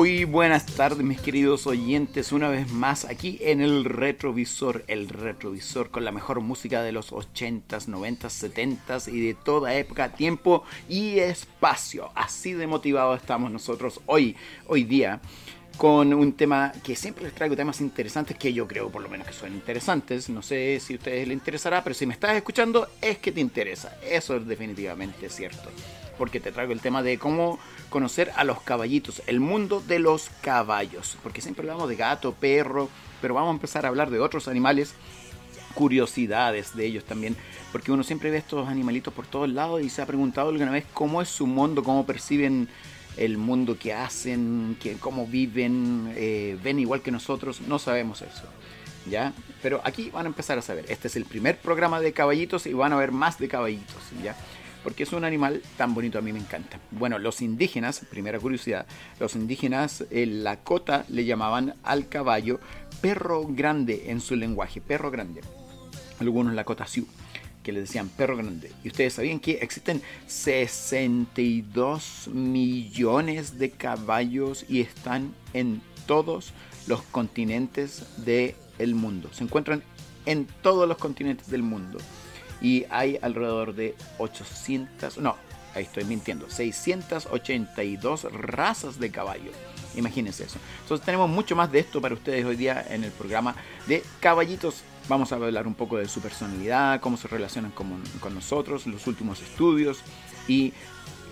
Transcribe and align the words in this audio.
Muy 0.00 0.24
buenas 0.24 0.64
tardes 0.64 1.04
mis 1.04 1.20
queridos 1.20 1.66
oyentes, 1.66 2.32
una 2.32 2.48
vez 2.48 2.72
más 2.72 3.04
aquí 3.04 3.36
en 3.42 3.60
el 3.60 3.84
retrovisor, 3.84 4.82
el 4.86 5.10
retrovisor 5.10 5.90
con 5.90 6.06
la 6.06 6.10
mejor 6.10 6.40
música 6.40 6.82
de 6.82 6.90
los 6.90 7.12
80s, 7.12 7.86
90s, 7.86 8.18
70s 8.18 9.12
y 9.12 9.20
de 9.20 9.34
toda 9.34 9.74
época, 9.74 10.14
tiempo 10.14 10.64
y 10.88 11.18
espacio. 11.18 12.10
Así 12.14 12.54
de 12.54 12.66
motivados 12.66 13.20
estamos 13.20 13.52
nosotros 13.52 14.00
hoy, 14.06 14.36
hoy 14.68 14.84
día 14.84 15.20
con 15.76 16.14
un 16.14 16.32
tema 16.32 16.72
que 16.82 16.96
siempre 16.96 17.24
les 17.24 17.34
traigo 17.34 17.54
temas 17.54 17.82
interesantes 17.82 18.38
que 18.38 18.54
yo 18.54 18.66
creo 18.66 18.88
por 18.88 19.02
lo 19.02 19.10
menos 19.10 19.26
que 19.26 19.34
son 19.34 19.52
interesantes. 19.52 20.30
No 20.30 20.40
sé 20.40 20.80
si 20.80 20.94
a 20.94 20.96
ustedes 20.96 21.28
les 21.28 21.36
interesará, 21.36 21.84
pero 21.84 21.92
si 21.92 22.06
me 22.06 22.14
estás 22.14 22.34
escuchando 22.36 22.88
es 23.02 23.18
que 23.18 23.32
te 23.32 23.40
interesa. 23.40 23.98
Eso 24.02 24.34
es 24.36 24.46
definitivamente 24.46 25.28
cierto. 25.28 25.68
Porque 26.16 26.40
te 26.40 26.52
traigo 26.52 26.72
el 26.72 26.80
tema 26.80 27.02
de 27.02 27.18
cómo 27.18 27.58
conocer 27.90 28.32
a 28.36 28.44
los 28.44 28.62
caballitos, 28.62 29.22
el 29.26 29.40
mundo 29.40 29.82
de 29.86 29.98
los 29.98 30.30
caballos. 30.40 31.18
Porque 31.22 31.42
siempre 31.42 31.62
hablamos 31.62 31.88
de 31.88 31.96
gato, 31.96 32.32
perro, 32.32 32.88
pero 33.20 33.34
vamos 33.34 33.50
a 33.50 33.54
empezar 33.54 33.84
a 33.84 33.88
hablar 33.88 34.10
de 34.10 34.20
otros 34.20 34.48
animales 34.48 34.94
curiosidades 35.74 36.74
de 36.74 36.86
ellos 36.86 37.04
también, 37.04 37.36
porque 37.72 37.92
uno 37.92 38.02
siempre 38.02 38.30
ve 38.30 38.38
estos 38.38 38.68
animalitos 38.68 39.14
por 39.14 39.26
todos 39.26 39.48
lados 39.48 39.82
y 39.82 39.88
se 39.88 40.02
ha 40.02 40.06
preguntado 40.06 40.48
alguna 40.48 40.72
vez 40.72 40.84
cómo 40.92 41.22
es 41.22 41.28
su 41.28 41.46
mundo, 41.46 41.84
cómo 41.84 42.06
perciben 42.06 42.68
el 43.16 43.38
mundo 43.38 43.78
que 43.78 43.92
hacen, 43.92 44.76
que, 44.80 44.94
cómo 44.94 45.26
viven, 45.26 46.12
eh, 46.16 46.58
ven 46.62 46.78
igual 46.78 47.02
que 47.02 47.10
nosotros, 47.10 47.60
no 47.62 47.78
sabemos 47.78 48.22
eso. 48.22 48.44
¿Ya? 49.08 49.32
Pero 49.62 49.80
aquí 49.84 50.10
van 50.10 50.26
a 50.26 50.28
empezar 50.28 50.58
a 50.58 50.62
saber. 50.62 50.84
Este 50.88 51.08
es 51.08 51.16
el 51.16 51.24
primer 51.24 51.56
programa 51.56 52.00
de 52.00 52.12
caballitos 52.12 52.66
y 52.66 52.74
van 52.74 52.92
a 52.92 52.96
ver 52.96 53.12
más 53.12 53.38
de 53.38 53.48
caballitos, 53.48 53.96
¿ya? 54.22 54.36
Porque 54.82 55.02
es 55.02 55.12
un 55.12 55.24
animal 55.24 55.62
tan 55.76 55.94
bonito, 55.94 56.18
a 56.18 56.22
mí 56.22 56.32
me 56.32 56.38
encanta. 56.38 56.78
Bueno, 56.90 57.18
los 57.18 57.42
indígenas, 57.42 58.04
primera 58.10 58.38
curiosidad, 58.38 58.86
los 59.18 59.34
indígenas 59.34 60.04
en 60.10 60.44
la 60.44 60.60
cota 60.60 61.04
le 61.08 61.24
llamaban 61.24 61.74
al 61.82 62.08
caballo 62.08 62.60
perro 63.00 63.46
grande 63.46 64.10
en 64.10 64.20
su 64.20 64.36
lenguaje, 64.36 64.80
perro 64.80 65.10
grande. 65.10 65.40
Algunos 66.18 66.54
la 66.54 66.64
cota 66.64 66.86
sioux 66.86 67.08
que 67.62 67.72
le 67.72 67.80
decían 67.80 68.08
perro 68.08 68.36
grande. 68.36 68.72
Y 68.84 68.88
ustedes 68.88 69.14
sabían 69.14 69.40
que 69.40 69.52
existen 69.52 70.02
62 70.26 72.28
millones 72.32 73.58
de 73.58 73.70
caballos 73.70 74.64
y 74.68 74.80
están 74.80 75.34
en 75.52 75.82
todos 76.06 76.52
los 76.86 77.02
continentes 77.02 78.04
del 78.24 78.94
mundo. 78.94 79.28
Se 79.32 79.44
encuentran 79.44 79.82
en 80.26 80.46
todos 80.62 80.88
los 80.88 80.98
continentes 80.98 81.50
del 81.50 81.62
mundo. 81.62 81.98
Y 82.60 82.84
hay 82.90 83.18
alrededor 83.22 83.74
de 83.74 83.94
800, 84.18 85.18
no, 85.18 85.36
ahí 85.74 85.84
estoy 85.84 86.04
mintiendo, 86.04 86.50
682 86.50 88.32
razas 88.32 88.98
de 88.98 89.10
caballos. 89.10 89.54
Imagínense 89.96 90.44
eso. 90.44 90.58
Entonces 90.82 91.04
tenemos 91.04 91.28
mucho 91.28 91.56
más 91.56 91.72
de 91.72 91.80
esto 91.80 92.00
para 92.00 92.14
ustedes 92.14 92.44
hoy 92.44 92.56
día 92.56 92.86
en 92.90 93.02
el 93.04 93.10
programa 93.10 93.56
de 93.86 94.04
Caballitos 94.20 94.84
Vamos 95.10 95.32
a 95.32 95.34
hablar 95.34 95.66
un 95.66 95.74
poco 95.74 95.96
de 95.96 96.06
su 96.06 96.20
personalidad, 96.20 97.00
cómo 97.00 97.16
se 97.16 97.26
relacionan 97.26 97.72
con, 97.72 98.00
nosotros, 98.32 98.86
los 98.86 99.08
últimos 99.08 99.42
estudios 99.42 99.98
y 100.46 100.72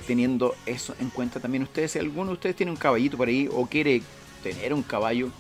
teniendo 0.05 0.57
eso 0.67 0.97
en 0.99 1.11
cuenta 1.11 1.39
también 1.39 1.63
ustedes, 1.63 1.93
si 1.93 2.01
alguno 2.01 2.31
de 2.31 2.33
ustedes 2.33 2.57
tiene 2.57 2.73
un 2.73 2.77
caballito 2.77 3.17
por 3.17 3.29
ahí 3.29 3.49
o 3.53 3.67
quiere 3.67 4.03
tener 4.43 4.75
un 4.75 4.83
caballo, 4.83 5.31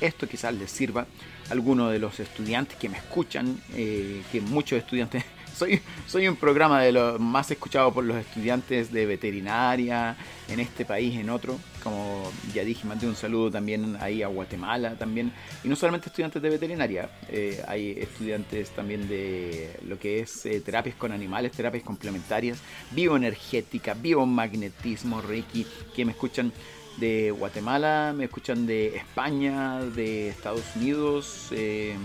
esto 0.00 0.28
quizás 0.28 0.54
les 0.54 0.70
sirva 0.70 1.06
a 1.48 1.52
alguno 1.52 1.88
de 1.88 1.98
los 1.98 2.18
estudiantes 2.20 2.76
que 2.76 2.88
me 2.88 2.98
escuchan, 2.98 3.60
eh, 3.74 4.22
que 4.30 4.40
muchos 4.40 4.78
estudiantes 4.78 5.24
soy, 5.56 5.80
soy 6.06 6.28
un 6.28 6.36
programa 6.36 6.82
de 6.82 6.92
los 6.92 7.18
más 7.18 7.50
escuchados 7.50 7.94
por 7.94 8.04
los 8.04 8.16
estudiantes 8.16 8.92
de 8.92 9.06
veterinaria 9.06 10.16
en 10.48 10.60
este 10.60 10.84
país, 10.84 11.18
en 11.18 11.30
otro. 11.30 11.58
Como 11.82 12.30
ya 12.52 12.64
dije, 12.64 12.86
mandé 12.86 13.06
un 13.06 13.16
saludo 13.16 13.50
también 13.50 13.96
ahí 14.00 14.22
a 14.22 14.26
Guatemala 14.26 14.96
también. 14.96 15.32
Y 15.64 15.68
no 15.68 15.76
solamente 15.76 16.08
estudiantes 16.08 16.42
de 16.42 16.50
veterinaria, 16.50 17.08
eh, 17.28 17.62
hay 17.66 17.92
estudiantes 17.92 18.70
también 18.70 19.08
de 19.08 19.78
lo 19.86 19.98
que 19.98 20.20
es 20.20 20.44
eh, 20.46 20.60
terapias 20.60 20.96
con 20.96 21.12
animales, 21.12 21.52
terapias 21.52 21.84
complementarias, 21.84 22.58
bioenergética, 22.90 23.94
biomagnetismo, 23.94 25.22
Reiki, 25.22 25.66
que 25.94 26.04
me 26.04 26.12
escuchan 26.12 26.52
de 26.98 27.30
Guatemala, 27.30 28.14
me 28.16 28.24
escuchan 28.24 28.66
de 28.66 28.96
España, 28.96 29.80
de 29.80 30.28
Estados 30.28 30.64
Unidos 30.76 31.48
em, 31.50 31.98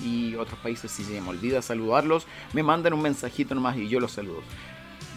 y 0.00 0.34
otros 0.36 0.58
países. 0.60 0.90
Si 0.90 1.04
se 1.04 1.20
me 1.20 1.28
olvida 1.28 1.62
saludarlos, 1.62 2.26
me 2.52 2.62
mandan 2.62 2.92
un 2.92 3.02
mensajito 3.02 3.54
nomás 3.54 3.76
y 3.76 3.88
yo 3.88 4.00
los 4.00 4.12
saludo. 4.12 4.42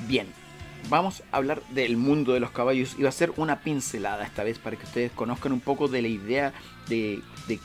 Bien, 0.07 0.27
vamos 0.89 1.23
a 1.31 1.37
hablar 1.37 1.61
del 1.69 1.97
mundo 1.97 2.33
de 2.33 2.39
los 2.39 2.51
caballos 2.51 2.95
y 2.97 3.03
va 3.03 3.09
a 3.09 3.13
ser 3.13 3.31
una 3.37 3.61
pincelada 3.61 4.23
esta 4.23 4.43
vez 4.43 4.57
para 4.57 4.75
que 4.75 4.85
ustedes 4.85 5.11
conozcan 5.11 5.51
un 5.51 5.61
poco 5.61 5.87
de 5.87 6.01
la 6.01 6.07
idea 6.07 6.53
de, 6.87 7.21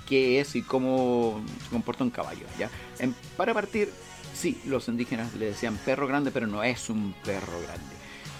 qué 0.06 0.40
es 0.40 0.56
y 0.56 0.62
cómo 0.62 1.42
se 1.64 1.70
comporta 1.70 2.04
un 2.04 2.10
caballo. 2.10 2.46
¿ya? 2.58 2.70
para 3.36 3.54
partir, 3.54 3.90
sí, 4.34 4.60
los 4.66 4.88
indígenas 4.88 5.34
le 5.34 5.46
decían 5.46 5.78
perro 5.84 6.06
grande, 6.06 6.30
pero 6.30 6.46
no 6.46 6.62
es 6.62 6.90
un 6.90 7.14
perro 7.24 7.60
grande 7.62 7.95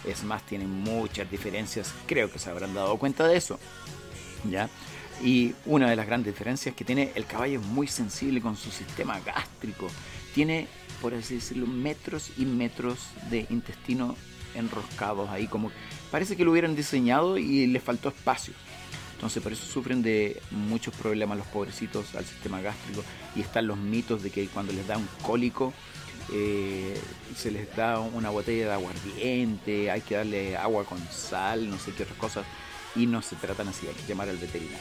es 0.06 0.24
más, 0.24 0.44
tienen 0.44 0.70
muchas 0.70 1.30
diferencias. 1.30 1.92
Creo 2.06 2.30
que 2.30 2.38
se 2.38 2.50
habrán 2.50 2.74
dado 2.74 2.96
cuenta 2.98 3.26
de 3.26 3.36
eso. 3.36 3.58
¿Ya? 4.48 4.68
Y 5.22 5.54
una 5.64 5.90
de 5.90 5.96
las 5.96 6.06
grandes 6.06 6.34
diferencias 6.34 6.74
que 6.74 6.84
tiene 6.84 7.12
el 7.14 7.26
caballo 7.26 7.60
es 7.60 7.66
muy 7.66 7.86
sensible 7.86 8.40
con 8.40 8.56
su 8.56 8.70
sistema 8.70 9.18
gástrico. 9.20 9.88
Tiene, 10.34 10.68
por 11.00 11.14
así 11.14 11.36
decirlo, 11.36 11.66
metros 11.66 12.30
y 12.36 12.44
metros 12.44 13.08
de 13.30 13.46
intestino 13.50 14.14
enroscados 14.54 15.28
ahí, 15.30 15.46
como 15.46 15.70
parece 16.10 16.36
que 16.36 16.44
lo 16.44 16.52
hubieran 16.52 16.76
diseñado 16.76 17.38
y 17.38 17.66
le 17.66 17.80
faltó 17.80 18.08
espacio. 18.08 18.54
Entonces 19.14 19.42
por 19.42 19.52
eso 19.52 19.64
sufren 19.64 20.02
de 20.02 20.42
muchos 20.50 20.94
problemas 20.94 21.38
los 21.38 21.46
pobrecitos 21.46 22.14
al 22.14 22.26
sistema 22.26 22.60
gástrico 22.60 23.02
y 23.34 23.40
están 23.40 23.66
los 23.66 23.78
mitos 23.78 24.22
de 24.22 24.30
que 24.30 24.46
cuando 24.48 24.74
les 24.74 24.86
da 24.86 24.98
un 24.98 25.08
cólico 25.22 25.72
eh, 26.32 26.98
se 27.36 27.50
les 27.50 27.74
da 27.76 28.00
una 28.00 28.30
botella 28.30 28.66
de 28.66 28.72
aguardiente, 28.72 29.90
hay 29.90 30.00
que 30.00 30.16
darle 30.16 30.56
agua 30.56 30.84
con 30.84 30.98
sal, 31.10 31.68
no 31.68 31.78
sé 31.78 31.92
qué 31.92 32.02
otras 32.02 32.18
cosas, 32.18 32.46
y 32.94 33.06
no 33.06 33.22
se 33.22 33.36
tratan 33.36 33.68
así, 33.68 33.86
hay 33.86 33.94
que 33.94 34.06
llamar 34.06 34.28
al 34.28 34.38
veterinario. 34.38 34.78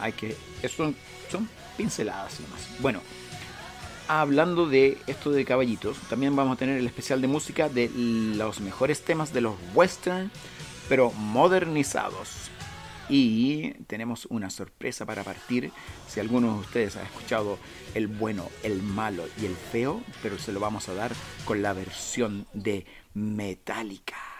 Hay 0.00 0.12
que, 0.12 0.36
eso 0.62 0.94
son, 1.30 1.48
pinceladas 1.76 2.40
nomás. 2.40 2.68
Bueno, 2.80 3.00
hablando 4.08 4.66
de 4.66 4.98
esto 5.06 5.30
de 5.30 5.44
caballitos, 5.44 5.98
también 6.08 6.34
vamos 6.34 6.56
a 6.56 6.58
tener 6.58 6.78
el 6.78 6.86
especial 6.86 7.20
de 7.20 7.28
música 7.28 7.68
de 7.68 7.90
los 7.94 8.60
mejores 8.60 9.02
temas 9.02 9.32
de 9.32 9.42
los 9.42 9.54
western, 9.74 10.30
pero 10.88 11.12
modernizados. 11.12 12.50
Y 13.08 13.70
tenemos 13.86 14.26
una 14.26 14.50
sorpresa 14.50 15.06
para 15.06 15.24
partir. 15.24 15.70
Si 16.08 16.20
alguno 16.20 16.54
de 16.54 16.60
ustedes 16.60 16.96
ha 16.96 17.02
escuchado 17.02 17.58
el 17.94 18.06
bueno, 18.06 18.48
el 18.62 18.82
malo 18.82 19.24
y 19.40 19.46
el 19.46 19.56
feo, 19.56 20.02
pero 20.22 20.38
se 20.38 20.52
lo 20.52 20.60
vamos 20.60 20.88
a 20.88 20.94
dar 20.94 21.12
con 21.44 21.62
la 21.62 21.72
versión 21.72 22.46
de 22.52 22.86
Metallica. 23.14 24.37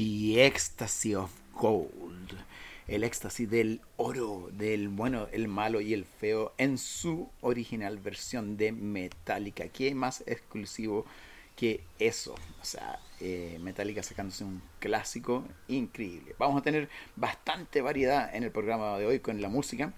The 0.00 0.46
Ecstasy 0.46 1.14
of 1.14 1.30
Gold. 1.52 2.32
El 2.88 3.04
éxtasis 3.04 3.50
del 3.50 3.82
oro, 3.98 4.48
del 4.50 4.88
bueno, 4.88 5.28
el 5.30 5.46
malo 5.46 5.82
y 5.82 5.92
el 5.92 6.06
feo 6.06 6.54
en 6.56 6.78
su 6.78 7.28
original 7.42 7.98
versión 7.98 8.56
de 8.56 8.72
Metallica. 8.72 9.68
¿Qué 9.68 9.94
más 9.94 10.24
exclusivo 10.26 11.04
que 11.54 11.82
eso? 11.98 12.34
O 12.62 12.64
sea, 12.64 12.98
eh, 13.20 13.58
Metallica 13.60 14.02
sacándose 14.02 14.42
un 14.42 14.62
clásico 14.78 15.44
increíble. 15.68 16.34
Vamos 16.38 16.58
a 16.58 16.64
tener 16.64 16.88
bastante 17.14 17.82
variedad 17.82 18.34
en 18.34 18.42
el 18.42 18.50
programa 18.50 18.96
de 18.96 19.04
hoy 19.04 19.20
con 19.20 19.42
la 19.42 19.50
música. 19.50 19.92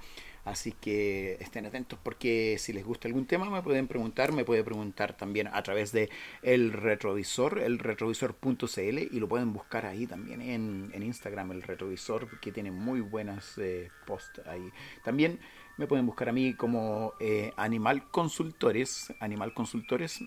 Así 0.44 0.72
que 0.72 1.36
estén 1.40 1.66
atentos 1.66 1.98
porque 2.02 2.56
si 2.58 2.72
les 2.72 2.84
gusta 2.84 3.06
algún 3.06 3.26
tema 3.26 3.48
me 3.48 3.62
pueden 3.62 3.86
preguntar, 3.86 4.32
me 4.32 4.44
pueden 4.44 4.64
preguntar 4.64 5.16
también 5.16 5.46
a 5.46 5.62
través 5.62 5.92
de 5.92 6.10
el 6.42 6.72
retrovisor, 6.72 7.60
el 7.60 7.78
retrovisor.cl 7.78 8.98
y 8.98 9.20
lo 9.20 9.28
pueden 9.28 9.52
buscar 9.52 9.86
ahí 9.86 10.06
también 10.06 10.42
en, 10.42 10.90
en 10.92 11.02
Instagram, 11.04 11.52
el 11.52 11.62
retrovisor, 11.62 12.40
que 12.40 12.50
tiene 12.50 12.72
muy 12.72 13.00
buenas 13.00 13.56
eh, 13.58 13.88
posts 14.04 14.42
ahí. 14.46 14.68
También 15.04 15.38
me 15.76 15.86
pueden 15.86 16.06
buscar 16.06 16.28
a 16.28 16.32
mí 16.32 16.54
como 16.54 17.14
eh, 17.20 17.52
Animal 17.56 18.10
Consultores, 18.10 19.12
Animal 19.20 19.54
Consultores. 19.54 20.20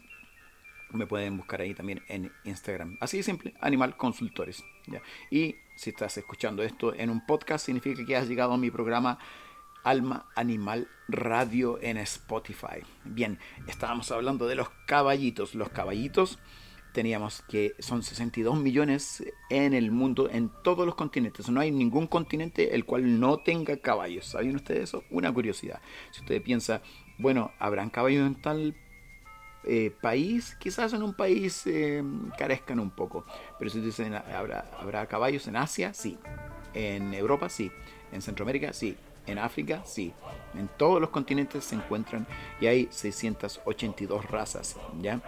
Me 0.92 1.08
pueden 1.08 1.36
buscar 1.36 1.62
ahí 1.62 1.74
también 1.74 2.02
en 2.08 2.32
Instagram. 2.46 2.98
Así 3.02 3.18
de 3.18 3.24
simple, 3.24 3.54
Animal 3.60 3.98
Consultores. 3.98 4.64
Y 5.30 5.56
si 5.76 5.90
estás 5.90 6.18
escuchando 6.18 6.64
esto 6.64 6.94
en 6.94 7.10
un 7.10 7.26
podcast, 7.26 7.66
significa 7.66 8.06
que 8.06 8.16
has 8.16 8.28
llegado 8.28 8.54
a 8.54 8.58
mi 8.58 8.72
programa 8.72 9.20
Alma 9.86 10.26
Animal 10.36 10.88
Radio 11.08 11.80
en 11.80 11.98
Spotify. 11.98 12.82
Bien, 13.04 13.38
estábamos 13.68 14.12
hablando 14.12 14.48
de 14.48 14.56
los 14.56 14.70
caballitos. 14.88 15.54
Los 15.54 15.70
caballitos 15.70 16.40
teníamos 16.92 17.44
que 17.48 17.76
son 17.78 18.02
62 18.02 18.58
millones 18.58 19.24
en 19.52 19.76
el 19.76 19.92
mundo, 19.92 20.28
en 20.32 20.50
todos 20.64 20.88
los 20.88 20.96
continentes. 20.96 21.48
No 21.50 21.62
hay 21.62 21.70
ningún 21.70 22.08
continente 22.08 22.74
el 22.74 22.84
cual 22.84 23.20
no 23.20 23.38
tenga 23.38 23.78
caballos. 23.78 24.26
¿Sabían 24.26 24.56
ustedes 24.56 24.86
eso? 24.86 25.04
Una 25.12 25.32
curiosidad. 25.32 25.80
Si 26.10 26.22
usted 26.22 26.42
piensa, 26.42 26.82
bueno, 27.20 27.52
¿habrán 27.60 27.92
caballos 27.92 28.26
en 28.26 28.42
tal 28.42 28.76
eh, 29.66 29.94
país? 30.02 30.56
Quizás 30.60 30.94
en 30.94 31.04
un 31.04 31.14
país 31.14 31.62
eh, 31.68 32.04
carezcan 32.40 32.80
un 32.80 32.90
poco. 32.90 33.24
Pero 33.60 33.70
si 33.70 33.82
dicen, 33.82 34.16
¿habrá, 34.16 34.66
¿habrá 34.80 35.06
caballos 35.06 35.48
en 35.48 35.58
Asia? 35.58 35.94
Sí. 35.94 36.18
En 36.74 37.14
Europa, 37.14 37.50
sí. 37.50 37.72
En 38.12 38.24
Centroamérica, 38.24 38.74
sí. 38.74 38.98
En 39.28 39.40
África, 39.40 39.82
sí. 39.86 40.14
En 40.58 40.68
todos 40.78 41.02
los 41.02 41.10
continentes 41.10 41.66
se 41.66 41.76
encuentran 41.76 42.28
y 42.62 42.68
hay 42.68 42.88
682 42.92 44.26
razas, 44.26 44.78
¿ya? 45.02 45.22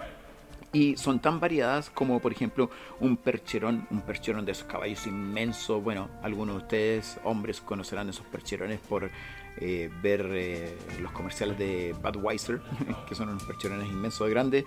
Y 0.73 0.97
son 0.97 1.19
tan 1.19 1.39
variadas 1.39 1.89
como, 1.89 2.19
por 2.19 2.31
ejemplo, 2.31 2.69
un 2.99 3.17
percherón, 3.17 3.87
un 3.89 4.01
percherón 4.01 4.45
de 4.45 4.51
esos 4.51 4.65
caballos 4.65 5.07
inmensos. 5.07 5.81
Bueno, 5.81 6.09
algunos 6.21 6.57
de 6.57 6.61
ustedes, 6.61 7.19
hombres, 7.23 7.61
conocerán 7.61 8.09
esos 8.09 8.25
percherones 8.27 8.79
por 8.81 9.09
eh, 9.59 9.89
ver 10.01 10.29
eh, 10.31 10.77
los 11.01 11.11
comerciales 11.11 11.57
de 11.57 11.95
Budweiser, 12.01 12.61
que 13.07 13.15
son 13.15 13.29
unos 13.29 13.43
percherones 13.43 13.87
inmensos 13.87 14.27
de 14.27 14.33
grandes, 14.33 14.65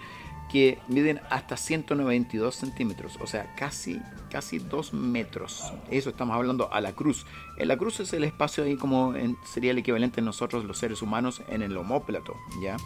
que 0.50 0.78
miden 0.88 1.20
hasta 1.30 1.56
192 1.56 2.54
centímetros, 2.54 3.16
o 3.20 3.26
sea, 3.26 3.54
casi, 3.54 4.00
casi 4.30 4.59
2 4.59 4.92
metros. 4.94 5.73
Eso 5.90 6.11
estamos 6.11 6.35
hablando 6.35 6.73
a 6.73 6.80
la 6.80 6.92
cruz. 6.92 7.25
En 7.56 7.68
la 7.68 7.76
cruz 7.76 8.00
es 8.00 8.12
el 8.12 8.25
espacio 8.25 8.64
ahí 8.64 8.76
como 8.76 9.14
sería 9.44 9.70
el 9.70 9.78
equivalente 9.78 10.20
en 10.20 10.26
nosotros 10.26 10.64
los 10.64 10.78
seres 10.78 11.02
humanos 11.02 11.40
en 11.49 11.62
el 11.62 11.76
homóplato, 11.76 12.35
¿ya? 12.61 12.76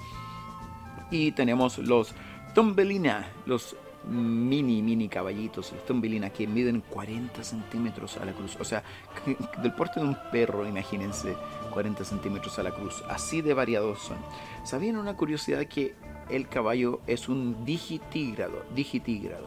Y 1.11 1.33
tenemos 1.33 1.79
los 1.79 2.15
Tombelina, 2.55 3.27
los 3.47 3.77
mini, 4.09 4.83
mini 4.83 5.09
caballitos, 5.09 5.73
los 5.73 5.85
Tombelina, 5.85 6.31
que 6.31 6.47
miden 6.47 6.81
40 6.81 7.43
centímetros 7.43 8.17
a 8.17 8.25
la 8.25 8.33
cruz. 8.33 8.57
O 8.61 8.65
sea, 8.65 8.83
del 9.63 9.73
porte 9.73 10.01
de 10.01 10.07
un 10.07 10.17
perro, 10.31 10.67
imagínense, 10.67 11.37
40 11.75 12.05
centímetros 12.05 12.59
a 12.59 12.63
la 12.63 12.71
cruz. 12.71 13.03
Así 13.09 13.43
de 13.43 13.53
variados 13.53 13.99
son. 13.99 14.17
¿Sabían 14.65 14.97
una 14.97 15.17
curiosidad 15.17 15.67
que 15.67 15.95
el 16.31 16.49
caballo 16.49 17.01
es 17.07 17.29
un 17.29 17.65
digitígrado. 17.65 18.65
Digitígrado. 18.75 19.47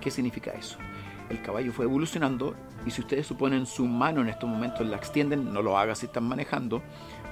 ¿Qué 0.00 0.10
significa 0.10 0.52
eso? 0.52 0.78
El 1.28 1.42
caballo 1.42 1.72
fue 1.72 1.84
evolucionando 1.84 2.54
y 2.86 2.90
si 2.90 3.02
ustedes 3.02 3.26
suponen 3.26 3.66
su 3.66 3.86
mano 3.86 4.22
en 4.22 4.28
estos 4.28 4.48
momentos 4.48 4.86
la 4.86 4.96
extienden, 4.96 5.52
no 5.52 5.60
lo 5.60 5.76
hagas 5.76 5.98
si 5.98 6.06
están 6.06 6.24
manejando, 6.24 6.80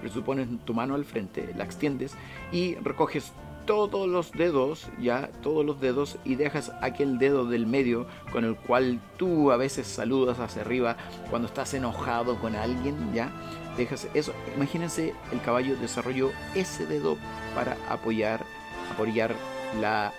pero 0.01 0.13
supones 0.13 0.49
tu 0.65 0.75
mano 0.75 0.95
al 0.95 1.05
frente, 1.05 1.55
la 1.57 1.65
extiendes 1.65 2.15
y 2.53 2.75
recoges 2.75 3.33
todos 3.65 4.07
los 4.09 4.33
dedos, 4.33 4.89
ya 5.01 5.31
todos 5.43 5.65
los 5.65 5.81
dedos 5.81 6.19
y 6.25 6.35
dejas 6.35 6.73
aquel 6.83 7.19
dedo 7.19 7.47
del 7.47 7.67
medio 7.67 8.07
con 8.31 8.45
el 8.45 8.57
cual 8.57 9.01
tú 9.17 9.51
a 9.51 9.57
veces 9.57 9.87
saludas 9.87 10.39
hacia 10.39 10.63
arriba 10.63 10.97
cuando 11.31 11.49
estás 11.49 11.73
enojado 11.73 12.39
con 12.39 12.55
alguien, 12.55 13.15
ya 13.15 13.33
eso. 13.79 14.33
Imagínense, 14.57 15.15
el 15.33 15.41
caballo 15.41 15.77
desarrolló 15.77 16.33
ese 16.55 16.87
dedo 16.87 17.17
para 17.55 17.77
apoyar 17.89 18.45
apoyar 18.93 19.35
la, 19.81 20.13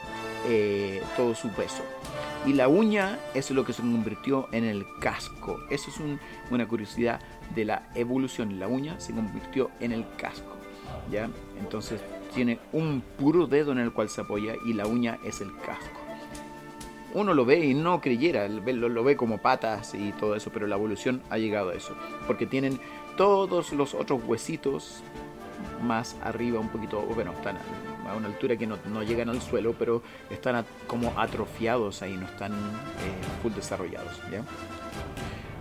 eh, 0.48 1.02
todo 1.16 1.36
su 1.36 1.50
peso. 1.50 1.84
Y 2.46 2.54
la 2.54 2.68
uña 2.68 3.20
es 3.34 3.50
lo 3.52 3.66
que 3.66 3.74
se 3.74 3.82
convirtió 3.82 4.48
en 4.52 4.64
el 4.64 4.86
casco. 5.02 5.60
Eso 5.70 5.90
es 5.90 5.98
una 6.50 6.68
curiosidad 6.68 7.20
de 7.56 7.66
la 7.66 7.90
evolución. 7.96 8.60
La 8.60 8.68
uña 8.68 9.00
se 9.00 9.14
convirtió 9.14 9.72
en 9.80 9.92
el 9.92 10.06
casco. 10.18 10.56
¿ya? 11.12 11.30
Entonces 11.60 12.02
tiene 12.34 12.60
un 12.72 13.02
puro 13.18 13.48
dedo 13.48 13.72
en 13.72 13.80
el 13.80 13.92
cual 13.92 14.10
se 14.10 14.22
apoya 14.22 14.54
y 14.66 14.74
la 14.74 14.86
uña 14.88 15.18
es 15.26 15.42
el 15.42 15.56
casco. 15.58 15.97
Uno 17.14 17.34
lo 17.34 17.46
ve 17.46 17.66
y 17.66 17.74
no 17.74 18.02
creyera, 18.02 18.48
lo, 18.48 19.04
ve 19.04 19.16
como 19.16 19.38
patas 19.38 19.94
y 19.96 20.12
todo 20.14 20.36
eso, 20.36 20.52
pero 20.52 20.68
la 20.68 20.76
evolución 20.76 21.22
ha 21.30 21.38
llegado 21.38 21.70
a 21.70 21.74
eso. 21.74 21.96
Porque 22.28 22.46
tienen 22.46 22.80
todos 23.16 23.72
los 23.74 23.94
otros 23.94 24.22
huesitos 24.26 25.04
más 25.82 26.16
arriba, 26.24 26.60
un 26.60 26.70
poquito, 26.70 27.02
bueno, 27.02 27.32
están 27.32 27.58
a 28.08 28.16
una 28.16 28.28
altura 28.28 28.56
que 28.56 28.68
no, 28.68 29.04
llegan 29.04 29.30
al 29.30 29.42
suelo, 29.42 29.74
pero 29.78 30.02
están 30.30 30.66
como 30.86 31.14
atrofiados 31.20 32.02
ahí, 32.02 32.16
no 32.16 32.26
están 32.26 32.54
eh, 32.54 33.42
full 33.42 33.52
desarrollados. 33.54 34.22
¿ya? 34.32 34.44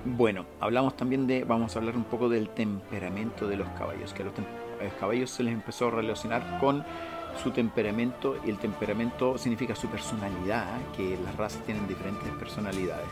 Bueno, 0.04 0.46
hablamos 0.60 0.96
también 0.96 1.26
de, 1.26 1.42
vamos 1.42 1.74
a 1.74 1.80
hablar 1.80 1.96
un 1.96 2.04
poco 2.04 2.28
del 2.28 2.48
temperamento 2.50 3.48
de 3.48 3.56
los 3.56 3.68
caballos, 3.70 4.12
que 4.12 4.22
a 4.22 4.26
los, 4.26 4.34
caballos 5.00 5.30
se 5.30 5.42
les 5.42 5.52
empezó 5.52 5.88
a 5.88 5.90
relacionar 5.90 6.60
con 6.60 6.84
su 7.42 7.50
temperamento 7.50 8.36
y 8.44 8.50
el 8.50 8.58
temperamento 8.58 9.38
significa 9.38 9.74
su 9.74 9.88
personalidad, 9.88 10.66
que 10.96 11.18
las 11.24 11.36
razas 11.36 11.62
tienen 11.64 11.86
diferentes 11.86 12.28
personalidades. 12.38 13.06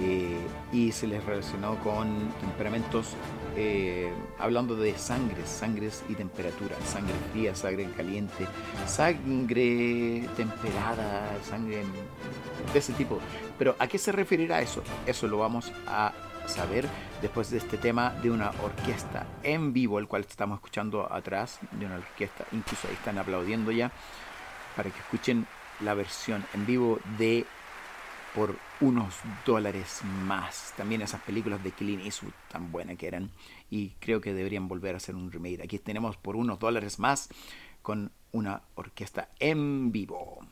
Eh, 0.00 0.36
y 0.72 0.92
se 0.92 1.08
les 1.08 1.24
relacionó 1.24 1.76
con 1.82 2.28
temperamentos 2.40 3.14
eh, 3.56 4.12
hablando 4.38 4.76
de 4.76 4.96
sangres, 4.96 5.48
sangres 5.48 6.04
y 6.08 6.14
temperatura, 6.14 6.76
sangre 6.86 7.14
fría, 7.32 7.52
sangre 7.56 7.88
caliente, 7.96 8.46
sangre 8.86 10.28
temperada, 10.36 11.36
sangre 11.42 11.82
de 12.72 12.78
ese 12.78 12.92
tipo. 12.92 13.18
Pero 13.58 13.74
¿a 13.80 13.88
qué 13.88 13.98
se 13.98 14.12
referirá 14.12 14.62
eso? 14.62 14.84
Eso 15.04 15.26
lo 15.26 15.38
vamos 15.38 15.72
a 15.88 16.12
saber 16.48 16.88
después 17.22 17.50
de 17.50 17.58
este 17.58 17.78
tema 17.78 18.10
de 18.22 18.30
una 18.30 18.50
orquesta 18.62 19.26
en 19.42 19.72
vivo, 19.72 19.98
el 19.98 20.08
cual 20.08 20.24
estamos 20.28 20.56
escuchando 20.56 21.12
atrás, 21.12 21.58
de 21.72 21.86
una 21.86 21.96
orquesta, 21.96 22.44
incluso 22.52 22.88
ahí 22.88 22.94
están 22.94 23.18
aplaudiendo 23.18 23.70
ya, 23.70 23.92
para 24.74 24.90
que 24.90 24.98
escuchen 24.98 25.46
la 25.80 25.94
versión 25.94 26.44
en 26.54 26.66
vivo 26.66 26.98
de 27.18 27.46
por 28.34 28.56
unos 28.80 29.14
dólares 29.44 30.00
más. 30.04 30.74
También 30.76 31.02
esas 31.02 31.20
películas 31.22 31.62
de 31.64 31.72
Clint 31.72 32.04
Eastwood 32.04 32.32
tan 32.50 32.70
buenas 32.70 32.96
que 32.96 33.06
eran. 33.06 33.30
Y 33.70 33.90
creo 34.00 34.20
que 34.20 34.34
deberían 34.34 34.68
volver 34.68 34.94
a 34.94 34.98
hacer 34.98 35.14
un 35.14 35.32
remake. 35.32 35.62
Aquí 35.62 35.78
tenemos 35.78 36.16
por 36.16 36.36
unos 36.36 36.58
dólares 36.58 36.98
más 36.98 37.28
con 37.82 38.12
una 38.32 38.62
orquesta 38.74 39.30
en 39.38 39.90
vivo. 39.92 40.46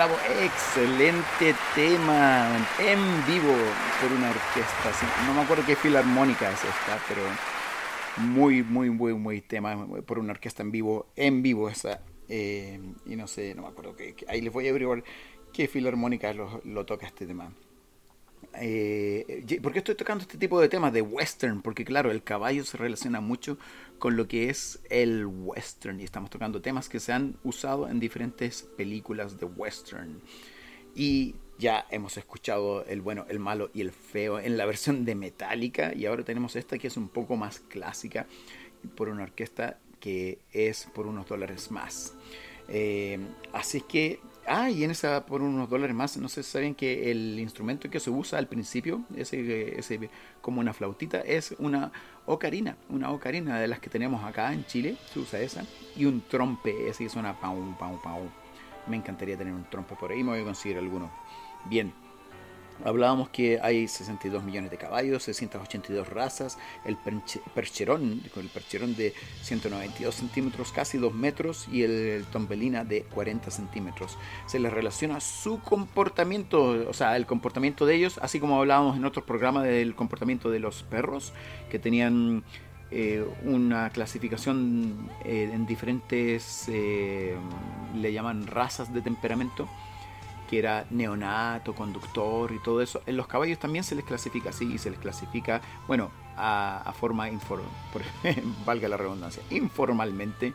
Bravo. 0.00 0.16
Excelente 0.40 1.54
tema. 1.74 2.56
En 2.78 3.26
vivo 3.26 3.52
por 4.00 4.10
una 4.10 4.30
orquesta. 4.30 4.92
No 5.26 5.34
me 5.34 5.42
acuerdo 5.42 5.62
qué 5.66 5.76
filarmónica 5.76 6.50
es 6.50 6.64
esta, 6.64 6.98
pero 7.06 7.20
muy, 8.16 8.62
muy, 8.62 8.88
muy, 8.88 9.12
muy 9.12 9.42
tema 9.42 9.86
por 10.06 10.18
una 10.18 10.32
orquesta 10.32 10.62
en 10.62 10.70
vivo. 10.70 11.08
En 11.16 11.42
vivo 11.42 11.68
esa. 11.68 12.00
Eh, 12.30 12.80
y 13.04 13.14
no 13.14 13.26
sé, 13.26 13.54
no 13.54 13.60
me 13.60 13.68
acuerdo 13.68 13.94
qué. 13.94 14.16
Ahí 14.26 14.40
les 14.40 14.50
voy 14.50 14.68
a 14.68 14.70
averiguar 14.70 15.04
qué 15.52 15.68
filarmónica 15.68 16.32
lo 16.32 16.86
toca 16.86 17.06
este 17.06 17.26
tema. 17.26 17.52
Eh, 18.62 19.60
¿Por 19.62 19.72
qué 19.72 19.78
estoy 19.78 19.94
tocando 19.94 20.22
este 20.22 20.36
tipo 20.36 20.60
de 20.60 20.68
temas 20.68 20.92
de 20.92 21.00
western? 21.00 21.62
Porque 21.62 21.84
claro, 21.84 22.10
el 22.10 22.22
caballo 22.22 22.64
se 22.64 22.76
relaciona 22.76 23.20
mucho 23.20 23.56
con 23.98 24.16
lo 24.16 24.28
que 24.28 24.50
es 24.50 24.80
el 24.90 25.24
western 25.26 25.98
y 25.98 26.04
estamos 26.04 26.28
tocando 26.28 26.60
temas 26.60 26.88
que 26.88 27.00
se 27.00 27.12
han 27.12 27.36
usado 27.42 27.88
en 27.88 28.00
diferentes 28.00 28.62
películas 28.76 29.40
de 29.40 29.46
western. 29.46 30.20
Y 30.94 31.36
ya 31.58 31.86
hemos 31.90 32.18
escuchado 32.18 32.84
el 32.84 33.00
bueno, 33.00 33.24
el 33.28 33.38
malo 33.38 33.70
y 33.72 33.80
el 33.80 33.92
feo 33.92 34.38
en 34.38 34.58
la 34.58 34.66
versión 34.66 35.04
de 35.04 35.14
Metallica 35.14 35.94
y 35.94 36.04
ahora 36.04 36.24
tenemos 36.24 36.54
esta 36.54 36.78
que 36.78 36.88
es 36.88 36.96
un 36.96 37.08
poco 37.08 37.36
más 37.36 37.60
clásica 37.60 38.26
por 38.94 39.08
una 39.08 39.22
orquesta 39.22 39.78
que 40.00 40.38
es 40.52 40.86
por 40.94 41.06
unos 41.06 41.26
dólares 41.28 41.70
más. 41.70 42.14
Eh, 42.68 43.18
así 43.52 43.80
que 43.80 44.20
Ah, 44.46 44.70
y 44.70 44.82
en 44.84 44.90
esa 44.90 45.26
por 45.26 45.42
unos 45.42 45.68
dólares 45.68 45.94
más, 45.94 46.16
no 46.16 46.28
sé 46.28 46.42
si 46.42 46.50
saben 46.50 46.74
que 46.74 47.10
el 47.10 47.38
instrumento 47.38 47.88
que 47.88 48.00
se 48.00 48.10
usa 48.10 48.38
al 48.38 48.48
principio, 48.48 49.02
ese, 49.14 49.78
ese 49.78 50.10
como 50.40 50.60
una 50.60 50.72
flautita, 50.72 51.20
es 51.20 51.54
una 51.58 51.92
ocarina, 52.26 52.76
una 52.88 53.10
ocarina 53.12 53.60
de 53.60 53.68
las 53.68 53.78
que 53.78 53.90
tenemos 53.90 54.24
acá 54.24 54.52
en 54.52 54.64
Chile, 54.66 54.96
se 55.12 55.20
usa 55.20 55.40
esa, 55.40 55.64
y 55.94 56.06
un 56.06 56.22
trompe, 56.22 56.88
ese 56.88 57.04
que 57.04 57.10
suena 57.10 57.38
pau, 57.38 57.76
pau, 57.78 58.00
pau. 58.02 58.22
Me 58.88 58.96
encantaría 58.96 59.36
tener 59.36 59.52
un 59.52 59.68
trompe 59.70 59.94
por 59.94 60.10
ahí, 60.10 60.24
me 60.24 60.30
voy 60.30 60.40
a 60.40 60.44
conseguir 60.44 60.78
alguno. 60.78 61.10
Bien, 61.66 61.92
Hablábamos 62.84 63.28
que 63.28 63.60
hay 63.60 63.88
62 63.88 64.42
millones 64.42 64.70
de 64.70 64.76
caballos, 64.76 65.22
682 65.24 66.08
razas, 66.08 66.58
el 66.84 66.96
percherón, 67.54 68.22
el 68.36 68.48
percherón 68.48 68.96
de 68.96 69.14
192 69.42 70.14
centímetros, 70.14 70.72
casi 70.72 70.98
2 70.98 71.14
metros, 71.14 71.68
y 71.70 71.82
el 71.82 72.24
tombelina 72.32 72.84
de 72.84 73.02
40 73.02 73.50
centímetros. 73.50 74.18
Se 74.46 74.58
les 74.58 74.72
relaciona 74.72 75.20
su 75.20 75.60
comportamiento, 75.60 76.88
o 76.88 76.92
sea, 76.92 77.16
el 77.16 77.26
comportamiento 77.26 77.86
de 77.86 77.94
ellos, 77.94 78.18
así 78.22 78.40
como 78.40 78.58
hablábamos 78.58 78.96
en 78.96 79.04
otros 79.04 79.24
programas 79.24 79.64
del 79.64 79.94
comportamiento 79.94 80.50
de 80.50 80.60
los 80.60 80.82
perros, 80.82 81.32
que 81.70 81.78
tenían 81.78 82.44
eh, 82.90 83.24
una 83.44 83.90
clasificación 83.90 85.08
eh, 85.24 85.50
en 85.52 85.64
diferentes, 85.66 86.64
eh, 86.68 87.36
le 87.94 88.12
llaman 88.12 88.46
razas 88.46 88.92
de 88.92 89.00
temperamento 89.00 89.68
que 90.50 90.58
era 90.58 90.84
neonato, 90.90 91.76
conductor 91.76 92.50
y 92.50 92.58
todo 92.58 92.82
eso. 92.82 93.02
En 93.06 93.16
los 93.16 93.28
caballos 93.28 93.60
también 93.60 93.84
se 93.84 93.94
les 93.94 94.04
clasifica 94.04 94.50
así 94.50 94.64
y 94.64 94.78
se 94.78 94.90
les 94.90 94.98
clasifica, 94.98 95.60
bueno, 95.86 96.10
a, 96.36 96.92
forma 96.98 97.30
informal, 97.30 97.68
valga 98.66 98.88
la 98.88 98.96
redundancia, 98.96 99.44
informalmente. 99.50 100.52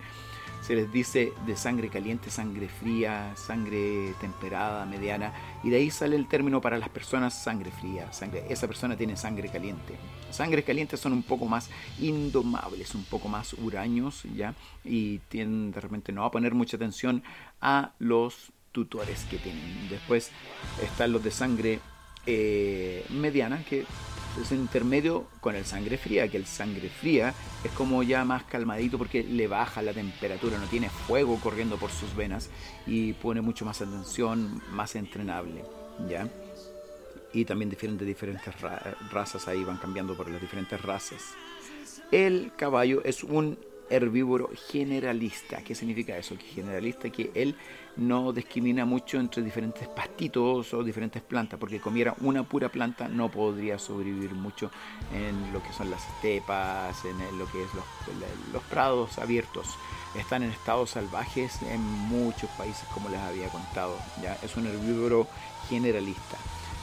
Se 0.61 0.75
les 0.75 0.91
dice 0.91 1.31
de 1.45 1.55
sangre 1.55 1.89
caliente, 1.89 2.31
sangre 2.31 2.67
fría, 2.67 3.31
sangre 3.35 4.13
temperada, 4.19 4.85
mediana, 4.85 5.31
y 5.63 5.69
de 5.69 5.77
ahí 5.77 5.91
sale 5.91 6.15
el 6.15 6.27
término 6.27 6.59
para 6.59 6.77
las 6.79 6.89
personas 6.89 7.35
sangre 7.35 7.69
fría, 7.69 8.11
sangre, 8.11 8.43
esa 8.49 8.67
persona 8.67 8.97
tiene 8.97 9.15
sangre 9.15 9.47
caliente. 9.49 9.95
Sangre 10.31 10.63
caliente 10.63 10.97
son 10.97 11.13
un 11.13 11.23
poco 11.23 11.45
más 11.45 11.69
indomables, 11.99 12.95
un 12.95 13.03
poco 13.03 13.29
más 13.29 13.53
huraños, 13.53 14.23
¿ya? 14.35 14.55
Y 14.83 15.19
tienen 15.29 15.71
de 15.71 15.79
repente 15.79 16.11
no 16.11 16.25
a 16.25 16.31
poner 16.31 16.55
mucha 16.55 16.77
atención 16.77 17.21
a 17.61 17.91
los 17.99 18.51
tutores 18.75 19.23
que 19.29 19.37
tienen. 19.37 19.87
Después 19.89 20.31
están 20.83 21.13
los 21.13 21.23
de 21.23 21.31
sangre 21.31 21.79
eh, 22.25 23.05
mediana, 23.09 23.63
que 23.63 23.85
es 24.41 24.51
intermedio 24.51 25.27
con 25.39 25.55
el 25.55 25.63
sangre 25.63 25.97
fría, 25.97 26.27
que 26.27 26.35
el 26.35 26.45
sangre 26.45 26.89
fría 26.89 27.33
es 27.63 27.71
como 27.71 28.03
ya 28.03 28.25
más 28.25 28.43
calmadito 28.43 28.97
porque 28.97 29.23
le 29.23 29.47
baja 29.47 29.81
la 29.81 29.93
temperatura, 29.93 30.57
no 30.57 30.67
tiene 30.67 30.89
fuego 30.89 31.39
corriendo 31.39 31.77
por 31.77 31.89
sus 31.89 32.13
venas 32.17 32.49
y 32.85 33.13
pone 33.13 33.39
mucho 33.39 33.63
más 33.63 33.81
atención, 33.81 34.61
más 34.73 34.97
entrenable, 34.97 35.63
¿ya? 36.09 36.27
y 37.31 37.45
también 37.45 37.69
difieren 37.69 37.97
de 37.97 38.05
diferentes 38.05 38.53
razas, 39.11 39.47
ahí 39.47 39.63
van 39.63 39.77
cambiando 39.77 40.15
por 40.15 40.29
las 40.29 40.41
diferentes 40.41 40.81
razas. 40.81 41.21
El 42.11 42.51
caballo 42.57 43.01
es 43.05 43.23
un 43.23 43.57
herbívoro 43.89 44.49
generalista. 44.69 45.57
¿Qué 45.63 45.75
significa 45.75 46.17
eso? 46.17 46.37
Que 46.37 46.45
generalista 46.45 47.09
que 47.09 47.31
él 47.33 47.55
no 47.97 48.33
discrimina 48.33 48.85
mucho 48.85 49.19
entre 49.19 49.41
diferentes 49.41 49.87
pastitos 49.87 50.73
o 50.73 50.83
diferentes 50.83 51.21
plantas, 51.21 51.59
porque 51.59 51.79
comiera 51.79 52.15
una 52.21 52.43
pura 52.43 52.69
planta 52.69 53.07
no 53.07 53.29
podría 53.29 53.79
sobrevivir 53.79 54.33
mucho 54.33 54.71
en 55.13 55.53
lo 55.53 55.63
que 55.63 55.71
son 55.71 55.89
las 55.89 56.05
estepas, 56.15 57.05
en 57.05 57.39
lo 57.39 57.45
que 57.51 57.63
es 57.63 57.69
los, 58.53 58.63
prados 58.63 59.17
abiertos. 59.17 59.67
Están 60.15 60.43
en 60.43 60.51
estados 60.51 60.91
salvajes 60.91 61.61
en 61.63 61.81
muchos 61.81 62.49
países, 62.51 62.85
como 62.93 63.09
les 63.09 63.19
había 63.19 63.47
contado. 63.49 63.97
¿ya? 64.21 64.37
Es 64.43 64.55
un 64.55 64.65
herbívoro 64.67 65.27
generalista. 65.69 66.37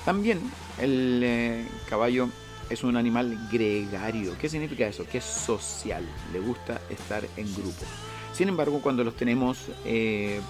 También 0.05 0.41
el 0.81 1.21
eh, 1.25 1.69
caballo 1.89 2.29
es 2.71 2.85
un 2.85 2.97
animal 2.97 3.39
gregario. 3.51 4.37
¿Qué 4.39 4.49
significa 4.49 4.87
eso? 4.87 5.05
Que 5.07 5.19
es 5.19 5.25
social, 5.25 6.05
le 6.33 6.41
gusta 6.41 6.81
estar 6.91 7.25
en 7.37 7.53
grupo. 7.55 7.85
Sin 8.33 8.49
embargo, 8.49 8.81
cuando 8.81 9.05
los 9.05 9.15
tenemos 9.17 9.59
eh, 9.85 10.41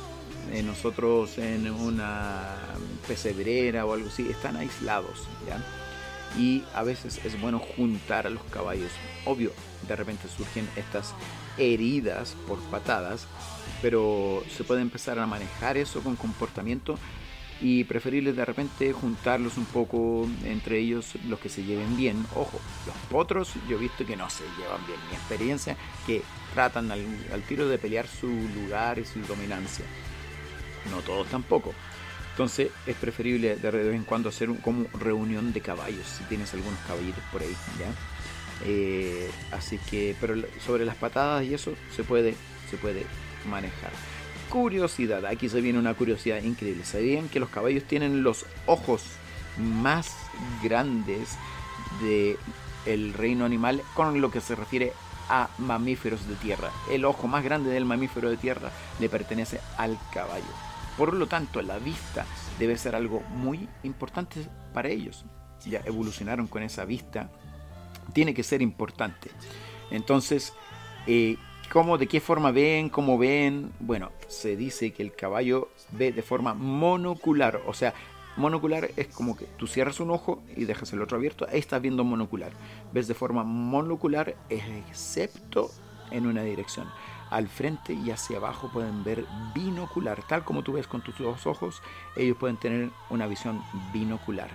nosotros 0.65 1.39
en 1.39 1.71
una 1.71 2.57
pesebrera 3.07 3.85
o 3.87 3.95
algo 3.95 4.09
así, 4.09 4.29
están 4.29 4.57
aislados, 4.57 5.27
¿ya? 5.47 5.63
Y 6.41 6.65
a 6.75 6.83
veces 6.83 7.21
es 7.25 7.41
bueno 7.41 7.59
juntar 7.59 8.27
a 8.27 8.31
los 8.31 8.43
caballos. 8.45 8.91
Obvio, 9.27 9.53
de 9.87 9.97
repente 9.97 10.29
surgen 10.29 10.69
estas 10.77 11.15
heridas 11.59 12.35
por 12.47 12.59
patadas, 12.71 13.27
pero 13.83 14.43
se 14.57 14.65
puede 14.65 14.81
empezar 14.81 15.19
a 15.19 15.27
manejar 15.27 15.77
eso 15.77 16.01
con 16.01 16.17
comportamiento 16.17 16.99
y 17.61 17.85
preferible 17.85 18.33
de 18.33 18.45
repente 18.45 18.93
juntarlos 18.93 19.57
un 19.57 19.67
poco 19.67 20.29
entre 20.45 20.79
ellos 20.79 21.15
los 21.29 21.39
que 21.39 21.49
se 21.49 21.65
lleven 21.65 21.97
bien. 21.97 22.25
Ojo, 22.35 22.61
los 22.87 22.97
potros 23.11 23.53
yo 23.69 23.77
he 23.77 23.81
visto 23.81 24.05
que 24.05 24.17
no 24.17 24.29
se 24.31 24.45
llevan 24.59 24.85
bien. 24.87 24.99
Mi 25.09 25.17
experiencia 25.17 25.77
que 26.07 26.23
tratan 26.55 26.91
al, 26.91 27.05
tiro 27.49 27.69
de 27.69 27.79
pelear 27.79 28.07
su 28.07 28.29
lugar 28.29 28.99
y 28.99 29.05
su 29.05 29.21
dominancia. 29.23 29.85
No 30.91 31.01
todos 31.01 31.29
tampoco. 31.29 31.73
Entonces 32.31 32.71
es 32.87 32.97
preferible 32.97 33.57
de 33.57 33.71
vez 33.71 33.95
en 33.95 34.05
cuando 34.05 34.31
hacer 34.31 34.49
como 34.63 34.87
reunión 34.99 35.53
de 35.53 35.61
caballos, 35.61 36.07
si 36.07 36.25
tienes 36.25 36.53
algunos 36.55 36.81
caballitos 36.81 37.23
por 37.31 37.43
ahí, 37.43 37.55
¿ya? 37.79 37.87
Eh, 38.65 39.31
así 39.51 39.79
que, 39.91 40.17
pero 40.21 40.35
sobre 40.65 40.85
las 40.85 40.97
patadas 40.97 41.45
y 41.45 41.53
eso 41.53 41.75
se 41.95 42.05
puede, 42.05 42.35
se 42.71 42.77
puede 42.79 43.05
manejar 43.51 43.91
curiosidad, 44.53 45.25
aquí 45.25 45.49
se 45.49 45.63
viene 45.63 45.79
una 45.79 45.95
curiosidad 45.95 46.43
increíble. 46.43 46.85
¿Sabían 46.85 47.31
que 47.31 47.41
los 47.41 47.49
caballos 47.49 47.85
tienen 47.85 48.23
los 48.23 48.45
ojos 48.67 49.03
más 49.59 50.15
grandes 50.63 51.39
del 52.03 53.15
reino 53.15 53.47
animal 53.47 53.81
con 53.95 54.21
lo 54.21 54.31
que 54.31 54.43
se 54.43 54.55
refiere 54.55 54.93
a 55.31 55.49
mamíferos 55.57 56.29
de 56.29 56.35
tierra? 56.35 56.71
El 56.91 57.07
ojo 57.07 57.27
más 57.29 57.43
grande 57.43 57.71
del 57.71 57.87
mamífero 57.87 58.29
de 58.29 58.37
tierra 58.37 58.71
le 59.01 59.09
pertenece 59.09 59.59
al 59.79 59.99
caballo. 60.13 60.45
Por 60.99 61.15
lo 61.15 61.27
tanto, 61.27 61.63
la 61.63 61.79
vista 61.79 62.27
debe 62.59 62.77
ser 62.77 62.95
algo 62.95 63.23
muy 63.31 63.67
importante 63.85 64.47
para 64.75 64.91
ellos. 64.91 65.25
Ya 65.65 65.81
evolucionaron 65.87 66.47
con 66.47 66.63
esa 66.63 66.85
vista. 66.85 67.31
Tiene 68.13 68.35
que 68.35 68.43
ser 68.43 68.61
importante. 68.61 69.31
Entonces, 69.91 70.53
eh, 71.07 71.39
¿Cómo, 71.73 71.97
de 71.97 72.07
qué 72.07 72.21
forma 72.21 72.51
ven? 72.51 72.91
¿Cómo 72.91 73.17
ven? 73.17 73.73
Bueno, 73.81 74.13
se 74.29 74.57
dice 74.57 74.93
que 74.93 75.03
el 75.03 75.15
caballo 75.15 75.71
ve 75.93 76.13
de 76.13 76.21
forma 76.21 76.53
monocular. 76.53 77.63
O 77.67 77.73
sea, 77.73 77.95
monocular 78.37 78.91
es 78.95 79.07
como 79.07 79.35
que 79.39 79.47
tú 79.57 79.67
cierras 79.67 79.99
un 79.99 80.11
ojo 80.11 80.43
y 80.55 80.67
dejas 80.67 80.93
el 80.93 81.01
otro 81.01 81.17
abierto. 81.17 81.47
Ahí 81.51 81.59
estás 81.59 81.81
viendo 81.81 82.05
monocular. 82.05 82.53
Ves 82.93 83.09
de 83.09 83.15
forma 83.15 83.43
monocular, 83.43 84.37
excepto 84.51 85.71
en 86.11 86.27
una 86.27 86.43
dirección. 86.43 86.89
Al 87.31 87.49
frente 87.49 87.95
y 87.95 88.11
hacia 88.11 88.37
abajo 88.37 88.69
pueden 88.71 89.03
ver 89.03 89.25
binocular. 89.55 90.23
Tal 90.29 90.45
como 90.45 90.63
tú 90.63 90.75
ves 90.75 90.87
con 90.87 91.01
tus 91.01 91.17
dos 91.17 91.47
ojos, 91.47 91.81
ellos 92.17 92.37
pueden 92.37 92.59
tener 92.59 92.91
una 93.09 93.27
visión 93.27 93.63
binocular. 93.95 94.51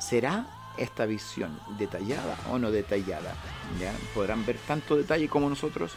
¿Será 0.00 0.46
esta 0.78 1.04
visión 1.04 1.60
detallada 1.78 2.34
o 2.50 2.58
no 2.58 2.70
detallada? 2.70 3.34
¿Ya? 3.78 3.92
¿Podrán 4.14 4.46
ver 4.46 4.56
tanto 4.66 4.96
detalle 4.96 5.28
como 5.28 5.50
nosotros? 5.50 5.92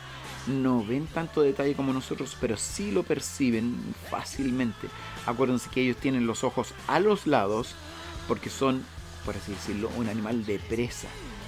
No 0.47 0.83
ven 0.83 1.07
tanto 1.07 1.41
detalle 1.41 1.75
como 1.75 1.93
nosotros, 1.93 2.37
pero 2.39 2.57
sí 2.57 2.91
lo 2.91 3.03
perciben 3.03 3.75
fácilmente. 4.09 4.87
Acuérdense 5.25 5.69
que 5.69 5.81
ellos 5.81 5.97
tienen 5.97 6.27
los 6.27 6.43
ojos 6.43 6.73
a 6.87 6.99
los 6.99 7.27
lados 7.27 7.75
porque 8.27 8.49
son, 8.49 8.83
por 9.25 9.35
así 9.35 9.51
decirlo, 9.51 9.89
un 9.97 10.09
animal 10.09 10.45
de 10.45 10.59
presa, 10.59 11.07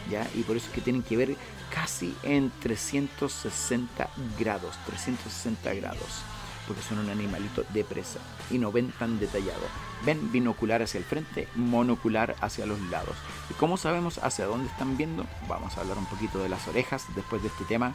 ¿ya? 0.10 0.28
Y 0.36 0.44
por 0.44 0.58
eso 0.58 0.68
es 0.68 0.74
que 0.74 0.82
tienen 0.82 1.04
que 1.04 1.18
ver 1.18 1.36
casi 1.74 2.16
en 2.24 2.52
360 2.62 4.10
grados, 4.38 4.76
360 4.86 5.74
grados 5.76 6.24
porque 6.68 6.84
son 6.84 7.00
un 7.00 7.10
animalito 7.10 7.64
de 7.74 7.84
presa 7.84 8.20
y 8.52 8.60
no 8.60 8.72
ven 8.72 8.92
tan 9.00 9.20
detallado. 9.20 9.64
Ven 10.06 10.32
binocular 10.32 10.82
hacia 10.82 11.00
el 11.00 11.06
frente, 11.06 11.48
monocular 11.56 12.36
hacia 12.42 12.66
los 12.66 12.80
lados. 12.92 13.16
¿Y 13.50 13.54
cómo 13.54 13.78
sabemos 13.78 14.20
hacia 14.20 14.46
dónde 14.46 14.70
están 14.70 14.98
viendo? 14.98 15.26
Vamos 15.48 15.78
a 15.78 15.82
hablar 15.82 15.98
un 15.98 16.06
poquito 16.06 16.40
de 16.40 16.50
las 16.50 16.68
orejas 16.68 17.06
después 17.16 17.42
de 17.42 17.48
este 17.48 17.64
tema 17.64 17.94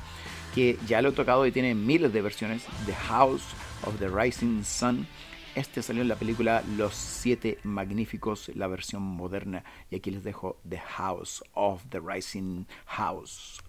que 0.55 0.79
ya 0.87 1.03
lo 1.03 1.11
he 1.11 1.13
tocado 1.13 1.47
y 1.47 1.53
tiene 1.53 1.75
miles 1.75 2.13
de 2.13 2.23
versiones. 2.23 2.65
The 2.87 2.95
House 2.95 3.45
of 3.87 3.99
the 3.99 4.09
Rising 4.09 4.65
Sun. 4.65 5.07
Este 5.55 5.83
salió 5.83 6.03
en 6.03 6.09
la 6.09 6.17
película 6.17 6.63
Los 6.77 6.95
Siete 6.95 7.59
Magníficos, 7.63 8.51
la 8.55 8.67
versión 8.69 9.03
moderna. 9.03 9.65
Y 9.91 9.97
aquí 9.97 10.11
les 10.11 10.25
dejo 10.25 10.59
The 10.69 10.79
House 10.79 11.43
of 11.55 11.83
the 11.91 12.01
Rising 12.01 12.65
House. 12.87 13.61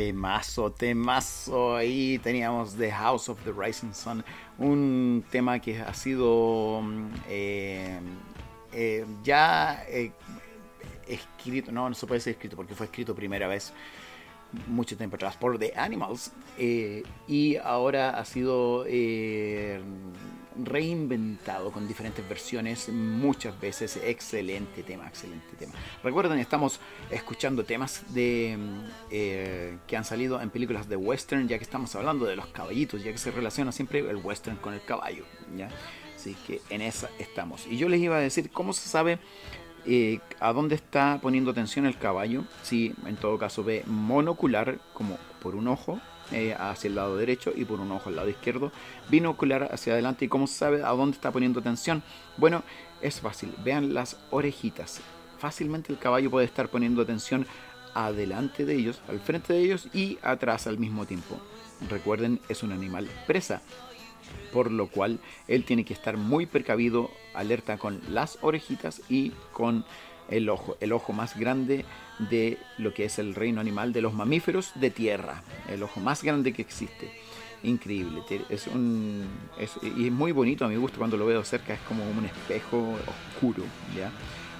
Temazo, 0.00 0.72
temazo. 0.72 1.76
Ahí 1.76 2.18
teníamos 2.20 2.74
The 2.74 2.90
House 2.90 3.28
of 3.28 3.38
the 3.44 3.52
Rising 3.52 3.92
Sun, 3.92 4.24
un 4.56 5.22
tema 5.30 5.58
que 5.58 5.78
ha 5.78 5.92
sido 5.92 6.80
mm, 6.80 7.10
eh, 7.28 8.00
eh, 8.72 9.04
ya 9.22 9.84
eh, 9.88 10.10
escrito, 11.06 11.70
no, 11.70 11.86
no 11.86 11.94
se 11.94 12.06
puede 12.06 12.18
ser 12.22 12.32
escrito 12.32 12.56
porque 12.56 12.74
fue 12.74 12.86
escrito 12.86 13.14
primera 13.14 13.46
vez 13.46 13.74
mucho 14.68 14.96
tiempo 14.96 15.16
atrás 15.16 15.36
por 15.36 15.58
The 15.58 15.74
Animals 15.76 16.32
y 16.56 17.56
ahora 17.56 18.18
ha 18.18 18.24
sido 18.24 18.86
reinventado 20.56 21.70
con 21.70 21.86
diferentes 21.86 22.26
versiones 22.28 22.88
muchas 22.88 23.58
veces. 23.60 23.98
Excelente 24.02 24.82
tema, 24.82 25.06
excelente 25.06 25.56
tema. 25.58 25.72
Recuerden, 26.02 26.38
estamos 26.38 26.80
escuchando 27.10 27.64
temas 27.64 28.04
de 28.12 28.58
eh, 29.10 29.78
que 29.86 29.96
han 29.96 30.04
salido 30.04 30.40
en 30.40 30.50
películas 30.50 30.88
de 30.88 30.96
western, 30.96 31.48
ya 31.48 31.58
que 31.58 31.64
estamos 31.64 31.94
hablando 31.94 32.26
de 32.26 32.36
los 32.36 32.46
caballitos, 32.46 33.02
ya 33.02 33.12
que 33.12 33.18
se 33.18 33.30
relaciona 33.30 33.72
siempre 33.72 34.00
el 34.00 34.16
western 34.16 34.56
con 34.56 34.74
el 34.74 34.84
caballo. 34.84 35.24
¿ya? 35.56 35.68
Así 36.14 36.36
que 36.46 36.60
en 36.70 36.82
esa 36.82 37.08
estamos. 37.18 37.66
Y 37.66 37.76
yo 37.76 37.88
les 37.88 38.00
iba 38.00 38.16
a 38.16 38.20
decir 38.20 38.50
cómo 38.50 38.72
se 38.72 38.88
sabe 38.88 39.18
eh, 39.86 40.20
a 40.38 40.52
dónde 40.52 40.74
está 40.74 41.18
poniendo 41.22 41.50
atención 41.50 41.86
el 41.86 41.96
caballo. 41.96 42.44
Si 42.62 42.94
en 43.06 43.16
todo 43.16 43.38
caso 43.38 43.64
ve 43.64 43.82
monocular, 43.86 44.78
como 44.92 45.16
por 45.40 45.54
un 45.54 45.68
ojo, 45.68 46.00
eh, 46.32 46.54
hacia 46.58 46.88
el 46.88 46.94
lado 46.94 47.16
derecho 47.16 47.52
y 47.54 47.64
por 47.64 47.80
un 47.80 47.92
ojo 47.92 48.08
al 48.08 48.16
lado 48.16 48.28
izquierdo, 48.28 48.72
binocular 49.08 49.68
hacia 49.72 49.92
adelante. 49.92 50.24
¿Y 50.24 50.28
cómo 50.28 50.46
sabe 50.46 50.82
a 50.82 50.90
dónde 50.90 51.16
está 51.16 51.30
poniendo 51.32 51.60
atención? 51.60 52.02
Bueno, 52.36 52.62
es 53.00 53.20
fácil. 53.20 53.54
Vean 53.64 53.94
las 53.94 54.16
orejitas. 54.30 55.00
Fácilmente 55.38 55.92
el 55.92 55.98
caballo 55.98 56.30
puede 56.30 56.46
estar 56.46 56.68
poniendo 56.68 57.02
atención 57.02 57.46
adelante 57.94 58.64
de 58.64 58.74
ellos, 58.74 59.00
al 59.08 59.20
frente 59.20 59.52
de 59.52 59.60
ellos 59.60 59.88
y 59.92 60.18
atrás 60.22 60.66
al 60.66 60.78
mismo 60.78 61.06
tiempo. 61.06 61.40
Recuerden, 61.88 62.40
es 62.48 62.62
un 62.62 62.72
animal 62.72 63.08
presa, 63.26 63.62
por 64.52 64.70
lo 64.70 64.88
cual 64.88 65.18
él 65.48 65.64
tiene 65.64 65.84
que 65.84 65.94
estar 65.94 66.16
muy 66.16 66.46
precavido, 66.46 67.10
alerta 67.34 67.78
con 67.78 68.00
las 68.10 68.38
orejitas 68.42 69.02
y 69.08 69.30
con 69.52 69.84
el 70.30 70.48
ojo, 70.48 70.76
el 70.80 70.92
ojo 70.92 71.12
más 71.12 71.38
grande 71.38 71.84
de 72.18 72.58
lo 72.78 72.94
que 72.94 73.04
es 73.04 73.18
el 73.18 73.34
reino 73.34 73.60
animal 73.60 73.92
de 73.92 74.02
los 74.02 74.14
mamíferos 74.14 74.72
de 74.74 74.90
tierra, 74.90 75.42
el 75.68 75.82
ojo 75.82 76.00
más 76.00 76.22
grande 76.22 76.52
que 76.52 76.62
existe. 76.62 77.10
Increíble, 77.62 78.22
es 78.48 78.66
un 78.68 79.26
y 79.82 80.06
es 80.06 80.12
muy 80.12 80.32
bonito, 80.32 80.64
a 80.64 80.68
mi 80.68 80.76
gusto 80.76 80.96
cuando 80.98 81.18
lo 81.18 81.26
veo 81.26 81.44
cerca, 81.44 81.74
es 81.74 81.80
como 81.80 82.02
un 82.04 82.24
espejo 82.24 82.96
oscuro, 83.06 83.64
¿ya? 83.94 84.10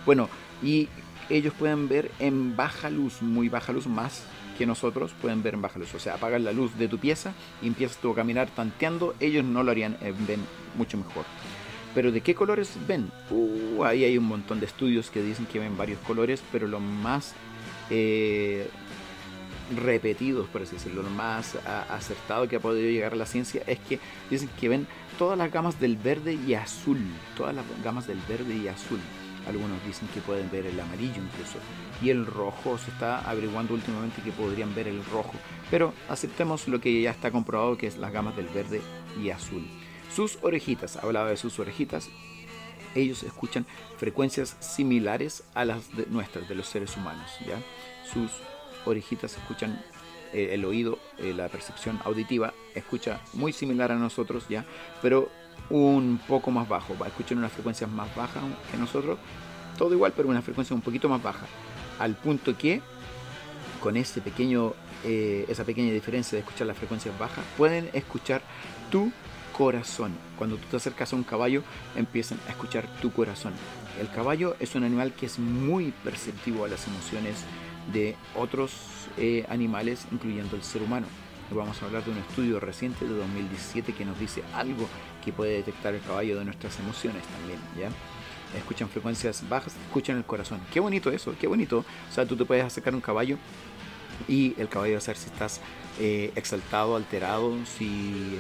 Bueno, 0.04 0.28
y 0.62 0.88
ellos 1.30 1.54
pueden 1.58 1.88
ver 1.88 2.10
en 2.18 2.56
baja 2.56 2.90
luz, 2.90 3.22
muy 3.22 3.48
baja 3.48 3.72
luz, 3.72 3.86
más 3.86 4.24
que 4.58 4.66
nosotros 4.66 5.12
pueden 5.22 5.42
ver 5.42 5.54
en 5.54 5.62
baja 5.62 5.78
luz. 5.78 5.94
O 5.94 5.98
sea, 5.98 6.14
apagas 6.14 6.42
la 6.42 6.52
luz 6.52 6.76
de 6.76 6.88
tu 6.88 6.98
pieza 6.98 7.32
y 7.62 7.66
empiezas 7.68 7.96
tú 7.96 8.10
a 8.10 8.14
caminar 8.14 8.50
tanteando, 8.50 9.14
ellos 9.18 9.44
no 9.44 9.62
lo 9.62 9.70
harían, 9.70 9.96
eh, 10.02 10.12
ven 10.26 10.40
mucho 10.76 10.98
mejor. 10.98 11.24
Pero 11.94 12.12
¿de 12.12 12.20
qué 12.20 12.34
colores 12.34 12.72
ven? 12.86 13.10
Uh, 13.30 13.84
ahí 13.84 14.04
hay 14.04 14.16
un 14.16 14.24
montón 14.24 14.60
de 14.60 14.66
estudios 14.66 15.10
que 15.10 15.22
dicen 15.22 15.46
que 15.46 15.58
ven 15.58 15.76
varios 15.76 15.98
colores, 16.00 16.42
pero 16.52 16.68
lo 16.68 16.78
más 16.78 17.34
eh, 17.90 18.68
repetidos, 19.76 20.48
por 20.48 20.62
así 20.62 20.74
decirlo, 20.74 21.02
lo 21.02 21.10
más 21.10 21.56
acertado 21.90 22.48
que 22.48 22.56
ha 22.56 22.60
podido 22.60 22.88
llegar 22.90 23.12
a 23.12 23.16
la 23.16 23.26
ciencia 23.26 23.62
es 23.66 23.78
que 23.80 23.98
dicen 24.30 24.48
que 24.58 24.68
ven 24.68 24.86
todas 25.18 25.36
las 25.36 25.52
gamas 25.52 25.80
del 25.80 25.96
verde 25.96 26.34
y 26.34 26.54
azul, 26.54 26.98
todas 27.36 27.54
las 27.54 27.64
gamas 27.82 28.06
del 28.06 28.18
verde 28.28 28.54
y 28.54 28.68
azul. 28.68 29.00
algunos 29.46 29.84
dicen 29.86 30.08
que 30.14 30.20
pueden 30.20 30.50
ver 30.50 30.66
el 30.66 30.78
amarillo 30.78 31.16
incluso. 31.22 31.58
Y 32.02 32.10
el 32.10 32.26
rojo 32.26 32.78
se 32.78 32.90
está 32.90 33.20
averiguando 33.28 33.74
últimamente 33.74 34.22
que 34.22 34.32
podrían 34.32 34.74
ver 34.74 34.88
el 34.88 35.04
rojo. 35.06 35.32
Pero 35.70 35.92
aceptemos 36.08 36.68
lo 36.68 36.80
que 36.80 37.02
ya 37.02 37.10
está 37.10 37.30
comprobado 37.30 37.76
que 37.76 37.86
es 37.86 37.98
las 37.98 38.12
gamas 38.12 38.36
del 38.36 38.46
verde 38.48 38.80
y 39.20 39.30
azul. 39.30 39.64
Sus 40.14 40.38
orejitas, 40.42 40.96
hablaba 40.96 41.30
de 41.30 41.36
sus 41.36 41.58
orejitas, 41.58 42.08
ellos 42.94 43.22
escuchan 43.22 43.66
frecuencias 43.96 44.56
similares 44.60 45.44
a 45.54 45.64
las 45.64 45.96
de 45.96 46.06
nuestras, 46.06 46.48
de 46.48 46.54
los 46.54 46.66
seres 46.66 46.96
humanos. 46.96 47.30
¿ya? 47.46 47.60
Sus 48.12 48.32
orejitas 48.84 49.36
escuchan 49.36 49.80
eh, 50.32 50.50
el 50.52 50.64
oído, 50.64 50.98
eh, 51.18 51.32
la 51.34 51.48
percepción 51.48 52.00
auditiva, 52.04 52.52
escucha 52.74 53.20
muy 53.34 53.52
similar 53.52 53.92
a 53.92 53.96
nosotros, 53.96 54.46
¿ya? 54.48 54.64
pero 55.00 55.30
un 55.70 56.20
poco 56.26 56.50
más 56.50 56.68
bajo. 56.68 56.94
Escuchar 57.06 57.38
unas 57.38 57.52
frecuencias 57.52 57.88
más 57.88 58.14
bajas 58.16 58.42
que 58.70 58.76
nosotros, 58.76 59.18
todo 59.78 59.94
igual, 59.94 60.12
pero 60.16 60.28
una 60.28 60.42
frecuencia 60.42 60.74
un 60.74 60.82
poquito 60.82 61.08
más 61.08 61.22
baja. 61.22 61.46
Al 61.98 62.16
punto 62.16 62.56
que 62.56 62.82
con 63.80 63.96
ese 63.96 64.20
pequeño, 64.20 64.74
eh, 65.04 65.46
esa 65.48 65.64
pequeña 65.64 65.92
diferencia 65.92 66.36
de 66.36 66.40
escuchar 66.40 66.66
las 66.66 66.76
frecuencias 66.76 67.16
bajas, 67.18 67.44
pueden 67.56 67.88
escuchar 67.92 68.42
tu 68.90 69.12
corazón. 69.60 70.12
Cuando 70.38 70.56
tú 70.56 70.62
te 70.70 70.78
acercas 70.78 71.12
a 71.12 71.16
un 71.16 71.22
caballo, 71.22 71.62
empiezan 71.94 72.40
a 72.48 72.50
escuchar 72.52 72.86
tu 73.02 73.12
corazón. 73.12 73.52
El 74.00 74.08
caballo 74.08 74.56
es 74.58 74.74
un 74.74 74.84
animal 74.84 75.12
que 75.12 75.26
es 75.26 75.38
muy 75.38 75.92
perceptivo 76.02 76.64
a 76.64 76.68
las 76.68 76.86
emociones 76.86 77.44
de 77.92 78.16
otros 78.34 78.72
eh, 79.18 79.44
animales, 79.50 80.06
incluyendo 80.12 80.56
el 80.56 80.62
ser 80.62 80.80
humano. 80.80 81.06
Vamos 81.50 81.82
a 81.82 81.84
hablar 81.84 82.02
de 82.06 82.12
un 82.12 82.16
estudio 82.16 82.58
reciente 82.58 83.04
de 83.04 83.12
2017 83.12 83.92
que 83.92 84.06
nos 84.06 84.18
dice 84.18 84.42
algo 84.54 84.88
que 85.22 85.30
puede 85.30 85.56
detectar 85.56 85.94
el 85.94 86.00
caballo 86.00 86.38
de 86.38 86.46
nuestras 86.46 86.78
emociones 86.78 87.22
también, 87.24 87.58
¿ya? 87.78 87.90
Escuchan 88.58 88.88
frecuencias 88.88 89.46
bajas, 89.46 89.76
escuchan 89.88 90.16
el 90.16 90.24
corazón. 90.24 90.58
Qué 90.72 90.80
bonito 90.80 91.10
eso, 91.10 91.34
qué 91.38 91.46
bonito. 91.46 91.84
O 92.10 92.14
sea, 92.14 92.24
tú 92.24 92.34
te 92.34 92.46
puedes 92.46 92.64
acercar 92.64 92.94
a 92.94 92.96
un 92.96 93.02
caballo 93.02 93.36
y 94.26 94.54
el 94.58 94.70
caballo 94.70 94.94
va 94.94 94.98
a 94.98 95.02
saber 95.02 95.18
si 95.18 95.26
estás 95.26 95.60
eh, 95.98 96.32
exaltado, 96.34 96.96
alterado, 96.96 97.54
si, 97.66 98.38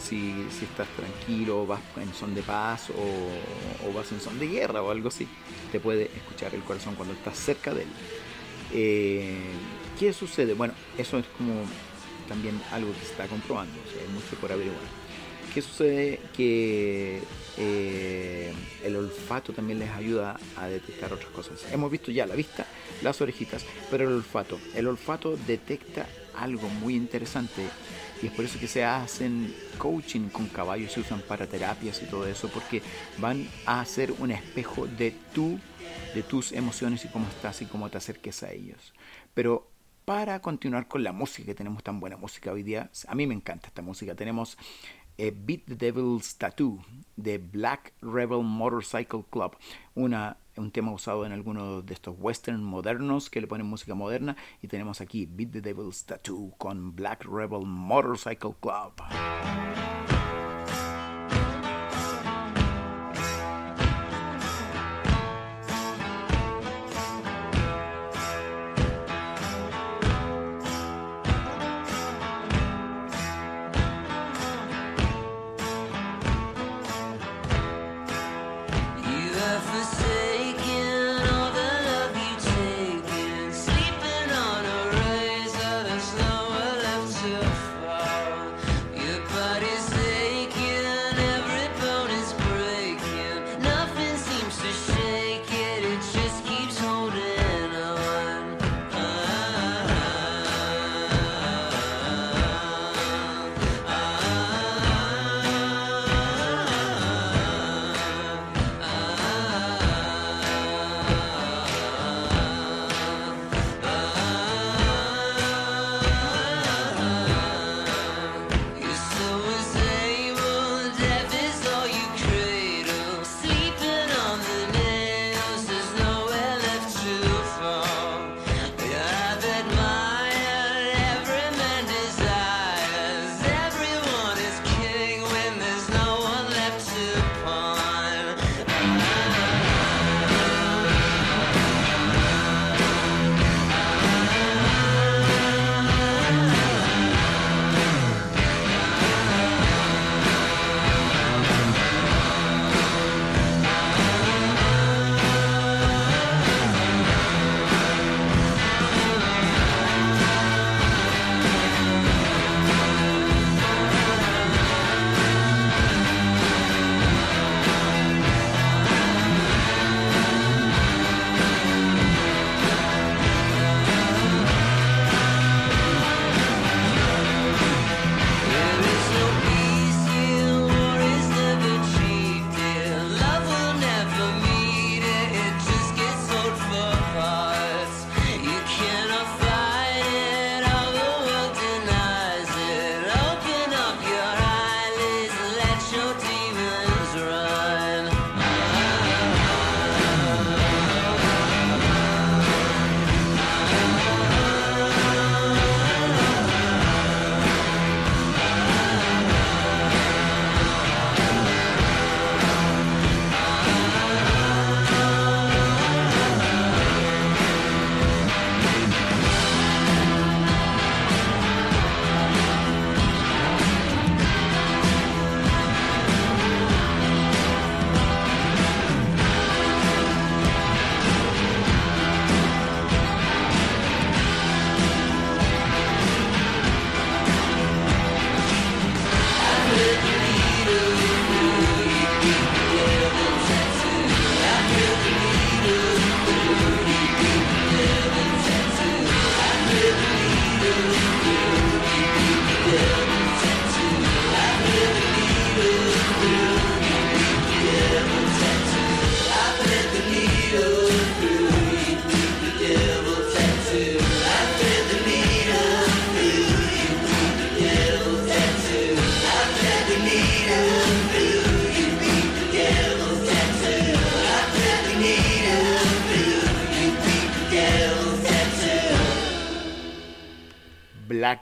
si, 0.00 0.46
si, 0.50 0.64
estás 0.64 0.88
tranquilo, 0.96 1.66
vas 1.66 1.80
en 1.96 2.12
son 2.14 2.34
de 2.34 2.42
paz 2.42 2.90
o, 2.90 3.88
o, 3.88 3.92
vas 3.92 4.10
en 4.12 4.20
son 4.20 4.38
de 4.38 4.48
guerra 4.48 4.82
o 4.82 4.90
algo 4.90 5.08
así. 5.08 5.26
Te 5.70 5.80
puede 5.80 6.04
escuchar 6.16 6.54
el 6.54 6.62
corazón 6.62 6.94
cuando 6.94 7.14
estás 7.14 7.36
cerca 7.36 7.74
de 7.74 7.82
él. 7.82 7.88
Eh, 8.72 9.36
¿Qué 9.98 10.12
sucede? 10.12 10.54
Bueno, 10.54 10.74
eso 10.96 11.18
es 11.18 11.26
como 11.36 11.64
también 12.28 12.60
algo 12.72 12.92
que 12.92 13.00
se 13.00 13.12
está 13.12 13.26
comprobando, 13.26 13.74
o 13.86 13.92
sea, 13.92 14.02
hay 14.02 14.08
mucho 14.08 14.36
por 14.40 14.52
averiguar. 14.52 14.80
¿Qué 15.52 15.60
sucede? 15.60 16.18
Que 16.34 17.20
eh, 17.58 18.52
el 18.82 18.96
olfato 18.96 19.52
también 19.52 19.78
les 19.78 19.90
ayuda 19.90 20.38
a 20.56 20.66
detectar 20.66 21.12
otras 21.12 21.30
cosas. 21.30 21.66
Hemos 21.70 21.90
visto 21.90 22.10
ya 22.10 22.26
la 22.26 22.34
vista, 22.34 22.66
las 23.02 23.20
orejitas, 23.20 23.66
pero 23.90 24.08
el 24.08 24.14
olfato. 24.14 24.58
El 24.74 24.86
olfato 24.86 25.36
detecta 25.46 26.06
algo 26.42 26.68
muy 26.68 26.96
interesante 26.96 27.62
y 28.22 28.26
es 28.26 28.32
por 28.32 28.44
eso 28.44 28.58
que 28.58 28.68
se 28.68 28.84
hacen 28.84 29.52
coaching 29.78 30.28
con 30.28 30.46
caballos, 30.46 30.92
se 30.92 31.00
usan 31.00 31.20
para 31.22 31.46
terapias 31.46 32.02
y 32.02 32.06
todo 32.06 32.26
eso, 32.26 32.48
porque 32.48 32.82
van 33.18 33.48
a 33.66 33.84
ser 33.84 34.12
un 34.12 34.30
espejo 34.30 34.86
de 34.86 35.10
tu, 35.34 35.58
de 36.14 36.22
tus 36.22 36.52
emociones 36.52 37.04
y 37.04 37.08
cómo 37.08 37.26
estás 37.26 37.62
y 37.62 37.66
cómo 37.66 37.90
te 37.90 37.98
acerques 37.98 38.42
a 38.44 38.52
ellos. 38.52 38.92
Pero 39.34 39.68
para 40.04 40.40
continuar 40.40 40.86
con 40.86 41.02
la 41.02 41.12
música, 41.12 41.46
que 41.46 41.54
tenemos 41.54 41.82
tan 41.82 41.98
buena 41.98 42.16
música 42.16 42.52
hoy 42.52 42.62
día, 42.62 42.90
a 43.08 43.14
mí 43.14 43.26
me 43.26 43.34
encanta 43.34 43.68
esta 43.68 43.82
música, 43.82 44.14
tenemos 44.14 44.56
eh, 45.18 45.32
Beat 45.34 45.62
the 45.66 45.74
Devil's 45.74 46.36
Tattoo 46.36 46.80
de 47.16 47.38
Black 47.38 47.92
Rebel 48.02 48.42
Motorcycle 48.42 49.24
Club, 49.30 49.56
una, 49.94 50.36
un 50.56 50.70
tema 50.70 50.92
usado 50.92 51.24
en 51.24 51.32
algunos 51.32 51.84
de 51.86 51.94
estos 51.94 52.14
western 52.18 52.62
modernos 52.62 53.30
que 53.30 53.40
le 53.40 53.46
ponen 53.46 53.66
música 53.66 53.94
moderna, 53.94 54.36
y 54.60 54.68
tenemos 54.68 55.00
aquí 55.00 55.26
Beat 55.26 55.52
the 55.52 55.60
Devil's 55.60 56.04
Tattoo 56.04 56.54
con 56.58 56.94
Black 56.94 57.24
Rebel 57.24 57.66
Motorcycle 57.66 58.54
Club. 58.60 58.92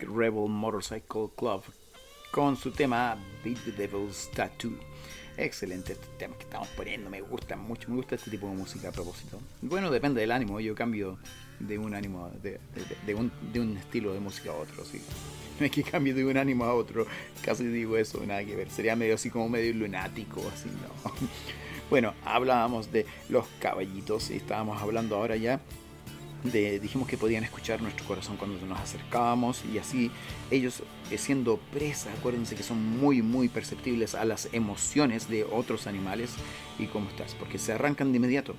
Rebel 0.07 0.49
Motorcycle 0.49 1.29
Club 1.37 1.63
con 2.31 2.57
su 2.57 2.71
tema 2.71 3.17
Beat 3.45 3.59
the 3.65 3.73
Devil's 3.73 4.31
Tattoo. 4.35 4.73
Excelente 5.37 5.93
este 5.93 6.07
tema 6.19 6.37
que 6.37 6.45
estamos 6.45 6.69
poniendo, 6.69 7.09
me 7.09 7.21
gusta 7.21 7.57
mucho, 7.57 7.89
me 7.89 7.97
gusta 7.97 8.15
este 8.15 8.31
tipo 8.31 8.49
de 8.49 8.55
música 8.55 8.89
a 8.89 8.93
propósito. 8.93 9.41
Bueno, 9.63 9.91
depende 9.91 10.21
del 10.21 10.33
ánimo, 10.33 10.61
yo 10.61 10.75
cambio 10.75 11.19
de 11.59 11.79
un 11.79 11.95
ánimo, 11.95 12.31
de, 12.43 12.61
un, 13.15 13.77
estilo 13.79 14.13
de 14.13 14.21
música 14.21 14.51
a 14.51 14.55
otro, 14.55 14.85
sí. 14.85 15.01
No 15.59 15.67
es 15.67 15.73
que 15.73 15.83
cambie 15.83 16.13
de 16.13 16.25
un 16.25 16.37
ánimo 16.37 16.65
a 16.65 16.75
otro, 16.75 17.07
casi 17.43 17.65
digo 17.65 17.97
eso, 17.97 18.25
nada 18.27 18.45
que 18.45 18.55
ver, 18.55 18.71
sería 18.71 18.97
medio 18.97 19.15
así 19.15 19.31
como 19.31 19.49
medio 19.49 19.73
lunático, 19.75 20.43
así, 20.53 20.69
¿no? 20.69 21.13
Bueno, 21.91 22.15
hablábamos 22.25 22.93
de 22.93 23.05
los 23.29 23.47
caballitos 23.59 24.31
y 24.31 24.37
estábamos 24.37 24.81
hablando 24.81 25.17
ahora 25.17 25.35
ya 25.35 25.61
dijimos 26.43 27.07
que 27.07 27.19
podían 27.19 27.45
escuchar 27.45 27.83
nuestro 27.83 28.07
corazón 28.07 28.37
cuando 28.37 28.65
nos 28.67 28.81
acercábamos 28.81 29.63
y 29.65 29.79
así 29.79 30.11
ellos 30.51 30.83
eh, 31.11 31.19
siendo 31.19 31.59
presa, 31.73 32.11
acuérdense 32.13 32.57
que 32.57 32.63
son 32.63 32.99
muy 32.99 33.23
muy 33.23 33.49
perceptibles 33.49 34.15
a 34.15 34.25
las 34.25 34.49
emociones 34.53 35.29
de 35.29 35.45
otros 35.45 35.87
animales 35.87 36.31
y 36.79 36.87
cómo 36.87 37.11
estás, 37.11 37.35
porque 37.35 37.59
se 37.59 37.73
arrancan 37.73 38.13
de 38.13 38.17
inmediato. 38.17 38.55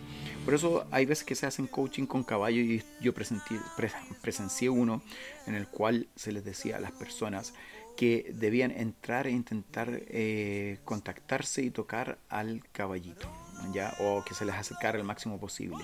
Por 0.45 0.53
eso 0.53 0.85
hay 0.91 1.05
veces 1.05 1.23
que 1.23 1.35
se 1.35 1.47
hacen 1.47 1.67
coaching 1.67 2.05
con 2.05 2.23
caballo 2.23 2.61
y 2.61 2.83
yo 2.99 3.13
presencié 3.13 4.69
uno 4.69 5.01
en 5.47 5.55
el 5.55 5.67
cual 5.67 6.07
se 6.15 6.31
les 6.31 6.45
decía 6.45 6.77
a 6.77 6.79
las 6.79 6.91
personas 6.91 7.53
que 7.97 8.31
debían 8.33 8.71
entrar 8.71 9.27
e 9.27 9.31
intentar 9.31 9.89
eh, 10.07 10.79
contactarse 10.85 11.61
y 11.61 11.71
tocar 11.71 12.19
al 12.29 12.63
caballito, 12.71 13.27
¿ya? 13.73 13.93
o 13.99 14.23
que 14.23 14.33
se 14.33 14.45
les 14.45 14.55
acercara 14.55 14.97
el 14.97 15.03
máximo 15.03 15.39
posible 15.39 15.83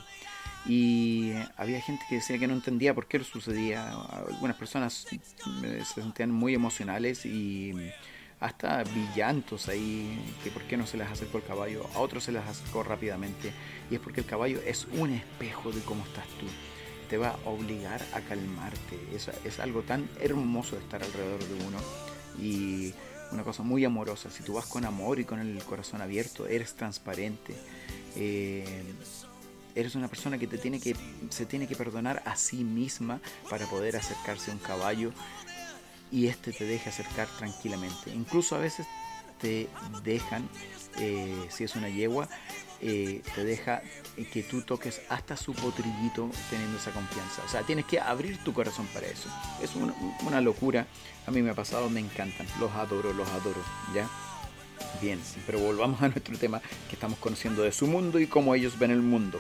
y 0.68 1.32
había 1.56 1.82
gente 1.82 2.04
que 2.10 2.16
decía 2.16 2.38
que 2.38 2.48
no 2.48 2.54
entendía 2.54 2.94
por 2.94 3.08
qué 3.08 3.20
lo 3.20 3.26
sucedía. 3.26 3.90
Algunas 4.28 4.58
personas 4.58 5.08
se 5.08 6.02
sentían 6.02 6.32
muy 6.32 6.54
emocionales 6.54 7.26
y 7.26 7.74
hasta 8.40 8.84
villantos 8.84 9.68
ahí, 9.68 10.20
que 10.44 10.52
por 10.52 10.64
qué 10.64 10.78
no 10.78 10.86
se 10.86 10.98
les 10.98 11.08
acercó 11.08 11.38
el 11.38 11.44
caballo, 11.44 11.88
a 11.96 12.00
otros 12.00 12.26
se 12.26 12.32
les 12.32 12.44
acercó 12.44 12.84
rápidamente, 12.84 13.52
y 13.90 13.96
es 13.96 14.02
porque 14.02 14.22
el 14.22 14.28
caballo 14.28 14.62
es 14.66 14.86
un 14.98 15.12
espejo 15.12 15.72
de 15.72 15.82
cómo 15.82 16.04
estás 16.04 16.28
tú, 16.40 16.46
te 17.10 17.18
va 17.18 17.30
a 17.30 17.50
obligar 17.50 18.02
a 18.14 18.22
calmarte, 18.22 19.00
es, 19.12 19.30
es 19.44 19.60
algo 19.60 19.82
tan 19.82 20.08
hermoso 20.22 20.76
de 20.76 20.84
estar 20.84 21.02
alrededor 21.02 21.44
de 21.44 21.66
uno, 21.66 21.80
y 22.40 22.94
una 23.32 23.44
cosa 23.44 23.64
muy 23.64 23.84
amorosa, 23.84 24.30
si 24.30 24.44
tú 24.44 24.54
vas 24.54 24.68
con 24.68 24.86
amor 24.86 25.20
y 25.20 25.26
con 25.26 25.40
el 25.40 25.58
corazón 25.64 26.02
abierto, 26.02 26.46
eres 26.46 26.76
transparente, 26.76 27.56
eh, 28.16 28.84
eres 29.80 29.96
una 29.96 30.08
persona 30.08 30.38
que, 30.38 30.48
te 30.48 30.58
tiene 30.58 30.80
que 30.80 30.96
se 31.30 31.46
tiene 31.46 31.68
que 31.68 31.76
perdonar 31.76 32.24
a 32.26 32.36
sí 32.36 32.64
misma 32.64 33.22
para 33.50 33.66
poder 33.68 33.96
acercarse 33.96 34.52
a 34.52 34.56
un 34.56 34.60
caballo 34.60 35.12
y 36.12 36.28
este 36.28 36.52
te 36.52 36.66
deja 36.66 36.90
acercar 36.90 37.28
tranquilamente. 37.38 38.12
Incluso 38.14 38.56
a 38.56 38.60
veces 38.60 38.88
te 39.40 39.70
dejan, 40.04 40.50
eh, 41.00 41.48
si 41.50 41.64
es 41.64 41.76
una 41.76 41.90
yegua, 41.90 42.28
eh, 42.82 43.22
te 43.36 43.44
deja 43.44 43.82
que 44.32 44.44
tú 44.44 44.62
toques 44.62 45.02
hasta 45.10 45.36
su 45.36 45.54
potrillito 45.54 46.30
teniendo 46.50 46.78
esa 46.78 46.92
confianza. 46.92 47.44
O 47.46 47.50
sea, 47.50 47.64
tienes 47.64 47.86
que 47.86 48.00
abrir 48.00 48.44
tu 48.44 48.54
corazón 48.54 48.88
para 48.94 49.08
eso. 49.08 49.30
Es 49.62 49.76
una, 49.76 49.94
una 50.26 50.42
locura. 50.42 50.88
A 51.28 51.32
mí 51.32 51.42
me 51.42 51.52
ha 51.52 51.56
pasado, 51.56 51.90
me 51.90 52.00
encantan. 52.00 52.48
Los 52.60 52.72
adoro, 52.72 53.14
los 53.14 53.28
adoro. 53.30 53.62
¿Ya? 53.94 54.10
Bien, 55.02 55.20
pero 55.46 55.60
volvamos 55.60 56.02
a 56.04 56.10
nuestro 56.10 56.38
tema 56.38 56.62
que 56.90 56.96
estamos 56.96 57.20
conociendo 57.20 57.64
de 57.64 57.72
su 57.72 57.88
mundo 57.88 58.20
y 58.20 58.28
cómo 58.28 58.56
ellos 58.56 58.78
ven 58.80 58.92
el 58.92 59.02
mundo. 59.02 59.40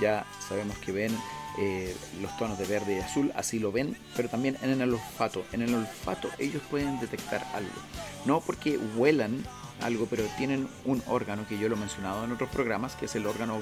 Ya 0.00 0.26
sabemos 0.46 0.78
que 0.78 0.92
ven 0.92 1.16
eh, 1.58 1.96
los 2.20 2.36
tonos 2.36 2.58
de 2.58 2.66
verde 2.66 2.96
y 2.96 3.00
azul, 3.00 3.32
así 3.34 3.58
lo 3.58 3.72
ven, 3.72 3.96
pero 4.16 4.28
también 4.28 4.56
en 4.62 4.80
el 4.80 4.94
olfato. 4.94 5.44
En 5.52 5.62
el 5.62 5.74
olfato 5.74 6.30
ellos 6.38 6.62
pueden 6.70 7.00
detectar 7.00 7.44
algo. 7.54 7.70
No 8.26 8.40
porque 8.40 8.78
huelan 8.96 9.44
algo, 9.80 10.06
pero 10.06 10.24
tienen 10.36 10.68
un 10.84 11.02
órgano 11.06 11.46
que 11.48 11.58
yo 11.58 11.68
lo 11.68 11.76
he 11.76 11.78
mencionado 11.78 12.24
en 12.24 12.32
otros 12.32 12.50
programas, 12.50 12.94
que 12.94 13.06
es 13.06 13.14
el 13.16 13.26
órgano 13.26 13.60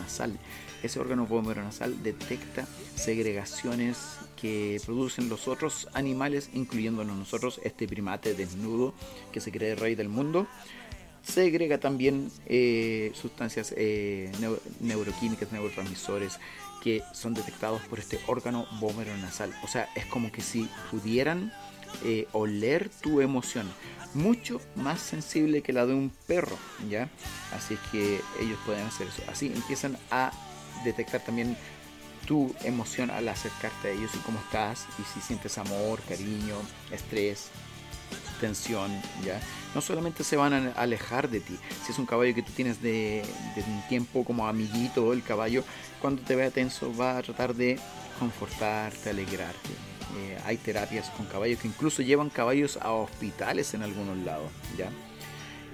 nasal. 0.00 0.38
Ese 0.86 1.00
órgano 1.00 1.26
nasal 1.64 2.00
detecta 2.04 2.64
segregaciones 2.94 3.98
que 4.40 4.80
producen 4.86 5.28
los 5.28 5.48
otros 5.48 5.88
animales, 5.94 6.48
incluyéndonos 6.54 7.16
nosotros, 7.16 7.60
este 7.64 7.88
primate 7.88 8.34
desnudo 8.34 8.94
que 9.32 9.40
se 9.40 9.50
cree 9.50 9.74
rey 9.74 9.96
del 9.96 10.08
mundo. 10.08 10.46
Segrega 11.24 11.78
también 11.78 12.30
eh, 12.46 13.10
sustancias 13.14 13.74
eh, 13.76 14.30
neuroquímicas, 14.78 15.50
neurotransmisores 15.50 16.38
que 16.84 17.02
son 17.12 17.34
detectados 17.34 17.82
por 17.90 17.98
este 17.98 18.20
órgano 18.28 18.64
nasal. 19.20 19.52
O 19.64 19.66
sea, 19.66 19.88
es 19.96 20.06
como 20.06 20.30
que 20.30 20.40
si 20.40 20.68
pudieran 20.92 21.52
eh, 22.04 22.28
oler 22.30 22.90
tu 23.02 23.20
emoción 23.20 23.66
mucho 24.14 24.60
más 24.76 25.00
sensible 25.00 25.62
que 25.62 25.72
la 25.72 25.84
de 25.84 25.94
un 25.94 26.12
perro, 26.28 26.56
¿ya? 26.88 27.10
Así 27.52 27.76
que 27.90 28.20
ellos 28.40 28.58
pueden 28.64 28.86
hacer 28.86 29.08
eso. 29.08 29.24
Así 29.28 29.46
empiezan 29.46 29.98
a 30.12 30.30
detectar 30.84 31.20
también 31.20 31.56
tu 32.26 32.54
emoción 32.64 33.10
al 33.10 33.28
acercarte 33.28 33.88
a 33.88 33.90
ellos 33.92 34.10
y 34.14 34.18
cómo 34.18 34.38
estás 34.40 34.86
y 34.98 35.02
si 35.14 35.20
sientes 35.20 35.58
amor, 35.58 36.00
cariño, 36.08 36.56
estrés, 36.90 37.50
tensión, 38.40 38.90
¿ya? 39.24 39.40
No 39.74 39.80
solamente 39.80 40.24
se 40.24 40.36
van 40.36 40.52
a 40.52 40.72
alejar 40.72 41.28
de 41.28 41.40
ti, 41.40 41.56
si 41.84 41.92
es 41.92 41.98
un 41.98 42.06
caballo 42.06 42.34
que 42.34 42.42
tú 42.42 42.52
tienes 42.52 42.82
de, 42.82 43.24
un 43.56 43.88
tiempo 43.88 44.24
como 44.24 44.46
amiguito, 44.46 45.12
el 45.12 45.22
caballo 45.22 45.64
cuando 46.00 46.22
te 46.22 46.36
vea 46.36 46.50
tenso 46.50 46.94
va 46.96 47.18
a 47.18 47.22
tratar 47.22 47.54
de 47.54 47.78
confortarte, 48.18 49.10
alegrarte. 49.10 49.70
Eh, 50.18 50.38
hay 50.46 50.56
terapias 50.56 51.10
con 51.10 51.26
caballos 51.26 51.60
que 51.60 51.68
incluso 51.68 52.02
llevan 52.02 52.30
caballos 52.30 52.78
a 52.80 52.92
hospitales 52.92 53.74
en 53.74 53.82
algunos 53.82 54.16
lados, 54.18 54.50
¿ya? 54.78 54.90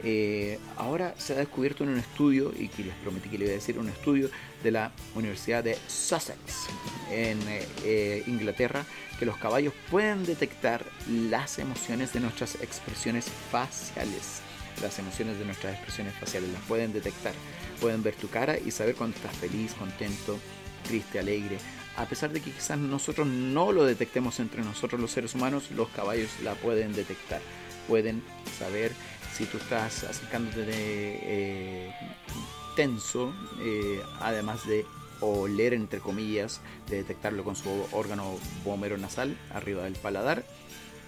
Eh, 0.05 0.59
ahora 0.77 1.15
se 1.17 1.35
ha 1.35 1.37
descubierto 1.37 1.85
en 1.85 1.91
un 1.91 1.99
estudio, 1.99 2.53
y 2.59 2.69
que 2.69 2.83
les 2.83 2.95
prometí 2.97 3.29
que 3.29 3.39
le 3.39 3.45
iba 3.45 3.53
a 3.53 3.57
decir, 3.57 3.79
un 3.79 3.89
estudio 3.89 4.31
de 4.63 4.71
la 4.71 4.93
Universidad 5.15 5.65
de 5.65 5.79
Sussex 5.87 6.69
en 7.11 7.39
eh, 7.85 8.23
Inglaterra, 8.27 8.85
que 9.19 9.27
los 9.27 9.37
caballos 9.37 9.75
pueden 9.91 10.25
detectar 10.25 10.85
las 11.09 11.59
emociones 11.59 12.13
de 12.13 12.21
nuestras 12.21 12.57
expresiones 12.57 13.27
faciales. 13.51 14.41
Las 14.81 14.99
emociones 14.99 15.39
de 15.39 15.45
nuestras 15.45 15.75
expresiones 15.75 16.15
faciales 16.15 16.51
las 16.51 16.63
pueden 16.63 16.93
detectar. 16.93 17.35
Pueden 17.81 18.03
ver 18.03 18.15
tu 18.15 18.29
cara 18.29 18.59
y 18.59 18.71
saber 18.71 18.95
cuando 18.95 19.17
estás 19.17 19.37
feliz, 19.37 19.75
contento, 19.75 20.39
triste, 20.83 21.19
alegre. 21.19 21.59
A 21.97 22.07
pesar 22.07 22.33
de 22.33 22.41
que 22.41 22.51
quizás 22.51 22.79
nosotros 22.79 23.27
no 23.27 23.71
lo 23.71 23.85
detectemos 23.85 24.41
entre 24.41 24.63
nosotros 24.63 25.01
los 25.01 25.11
seres 25.11 25.35
humanos, 25.35 25.71
los 25.73 25.89
caballos 25.91 26.31
la 26.43 26.55
pueden 26.55 26.95
detectar. 26.95 27.43
Pueden 27.87 28.23
saber 28.59 28.93
si 29.35 29.45
tú 29.45 29.59
estás 29.59 30.05
acercándote 30.05 30.65
de 30.65 31.19
eh, 31.23 31.95
eh, 32.77 34.03
además 34.21 34.67
de 34.67 34.87
oler 35.21 35.75
entre 35.75 36.01
comillas, 36.01 36.61
de 36.89 36.97
detectarlo 36.97 37.45
con 37.45 37.57
su 37.57 37.69
órgano 37.93 38.37
bomero 38.65 38.99
nasal 38.99 39.37
arriba 39.53 39.85
del 39.85 39.95
paladar, 39.95 40.45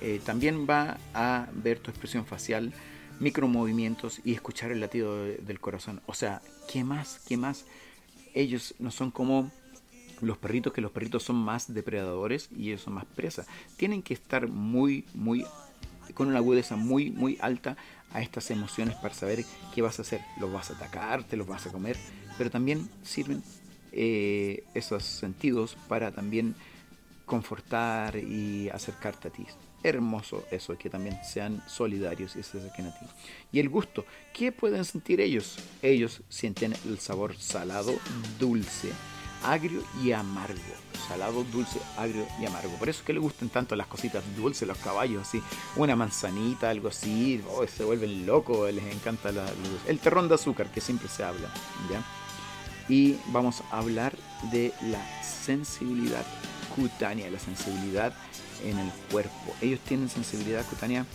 eh, 0.00 0.20
también 0.24 0.66
va 0.68 0.98
a 1.14 1.48
ver 1.52 1.78
tu 1.78 1.90
expresión 1.90 2.26
facial, 2.26 2.72
micromovimientos 3.20 4.20
y 4.24 4.34
escuchar 4.34 4.72
el 4.72 4.80
latido 4.80 5.24
del 5.24 5.60
corazón. 5.60 6.00
O 6.06 6.14
sea, 6.14 6.42
¿qué 6.70 6.84
más? 6.84 7.20
¿Qué 7.26 7.36
más? 7.36 7.64
Ellos 8.34 8.74
no 8.78 8.90
son 8.90 9.10
como 9.10 9.50
los 10.20 10.38
perritos, 10.38 10.72
que 10.72 10.80
los 10.80 10.90
perritos 10.90 11.22
son 11.22 11.36
más 11.36 11.72
depredadores 11.72 12.48
y 12.56 12.68
ellos 12.68 12.82
son 12.82 12.94
más 12.94 13.04
presas. 13.04 13.46
Tienen 13.76 14.02
que 14.02 14.14
estar 14.14 14.48
muy, 14.48 15.04
muy 15.14 15.44
con 16.14 16.28
una 16.28 16.38
agudeza 16.38 16.76
muy, 16.76 17.10
muy 17.10 17.38
alta 17.40 17.76
a 18.14 18.22
estas 18.22 18.50
emociones 18.50 18.96
para 18.96 19.12
saber 19.12 19.44
qué 19.74 19.82
vas 19.82 19.98
a 19.98 20.02
hacer. 20.02 20.22
Los 20.40 20.50
vas 20.50 20.70
a 20.70 20.74
atacar, 20.74 21.24
te 21.24 21.36
los 21.36 21.46
vas 21.46 21.66
a 21.66 21.70
comer, 21.70 21.98
pero 22.38 22.50
también 22.50 22.88
sirven 23.02 23.42
eh, 23.92 24.64
esos 24.72 25.02
sentidos 25.04 25.76
para 25.88 26.10
también 26.12 26.54
confortar 27.26 28.16
y 28.16 28.70
acercarte 28.70 29.28
a 29.28 29.30
ti. 29.30 29.46
Hermoso 29.82 30.44
eso, 30.50 30.78
que 30.78 30.88
también 30.88 31.18
sean 31.22 31.62
solidarios 31.66 32.36
y 32.36 32.42
se 32.42 32.58
acerquen 32.58 32.86
a 32.86 32.98
ti. 32.98 33.04
Y 33.52 33.60
el 33.60 33.68
gusto, 33.68 34.06
¿qué 34.32 34.50
pueden 34.50 34.84
sentir 34.84 35.20
ellos? 35.20 35.58
Ellos 35.82 36.22
sienten 36.28 36.74
el 36.86 36.98
sabor 37.00 37.36
salado, 37.36 37.92
dulce, 38.38 38.90
agrio 39.45 39.82
y 40.03 40.12
amargo. 40.12 40.59
Salado, 41.09 41.45
dulce, 41.45 41.78
agrio 41.99 42.26
y 42.40 42.47
amargo. 42.47 42.70
Por 42.76 42.88
eso 42.88 43.01
es 43.01 43.07
que 43.07 43.12
le 43.12 43.18
gustan 43.20 43.51
tanto 43.51 43.76
las 43.76 43.86
cositas 43.86 44.22
dulces, 44.36 44.66
los 44.66 44.78
caballos, 44.78 45.22
así. 45.22 45.42
Una 45.76 45.95
manzanita, 45.95 46.70
algo 46.70 46.88
así. 46.88 47.42
Oh, 47.51 47.66
se 47.66 47.84
vuelven 47.84 48.26
locos, 48.26 48.72
les 48.72 48.84
encanta 48.95 49.30
la, 49.30 49.47
el 49.86 49.99
terrón 49.99 50.28
de 50.28 50.36
azúcar 50.36 50.68
que 50.68 50.80
siempre 50.80 51.09
se 51.09 51.24
habla. 51.24 51.49
¿ya? 51.90 52.03
Y 52.88 53.18
vamos 53.26 53.62
a 53.70 53.78
hablar 53.78 54.14
de 54.51 54.72
la 54.82 55.22
sensibilidad 55.22 56.24
cutánea, 56.74 57.30
la 57.30 57.38
sensibilidad 57.38 58.14
en 58.64 58.78
el 58.78 58.90
cuerpo. 59.11 59.55
Ellos 59.61 59.80
tienen 59.80 60.09
sensibilidad 60.09 60.64
cutánea 60.66 61.07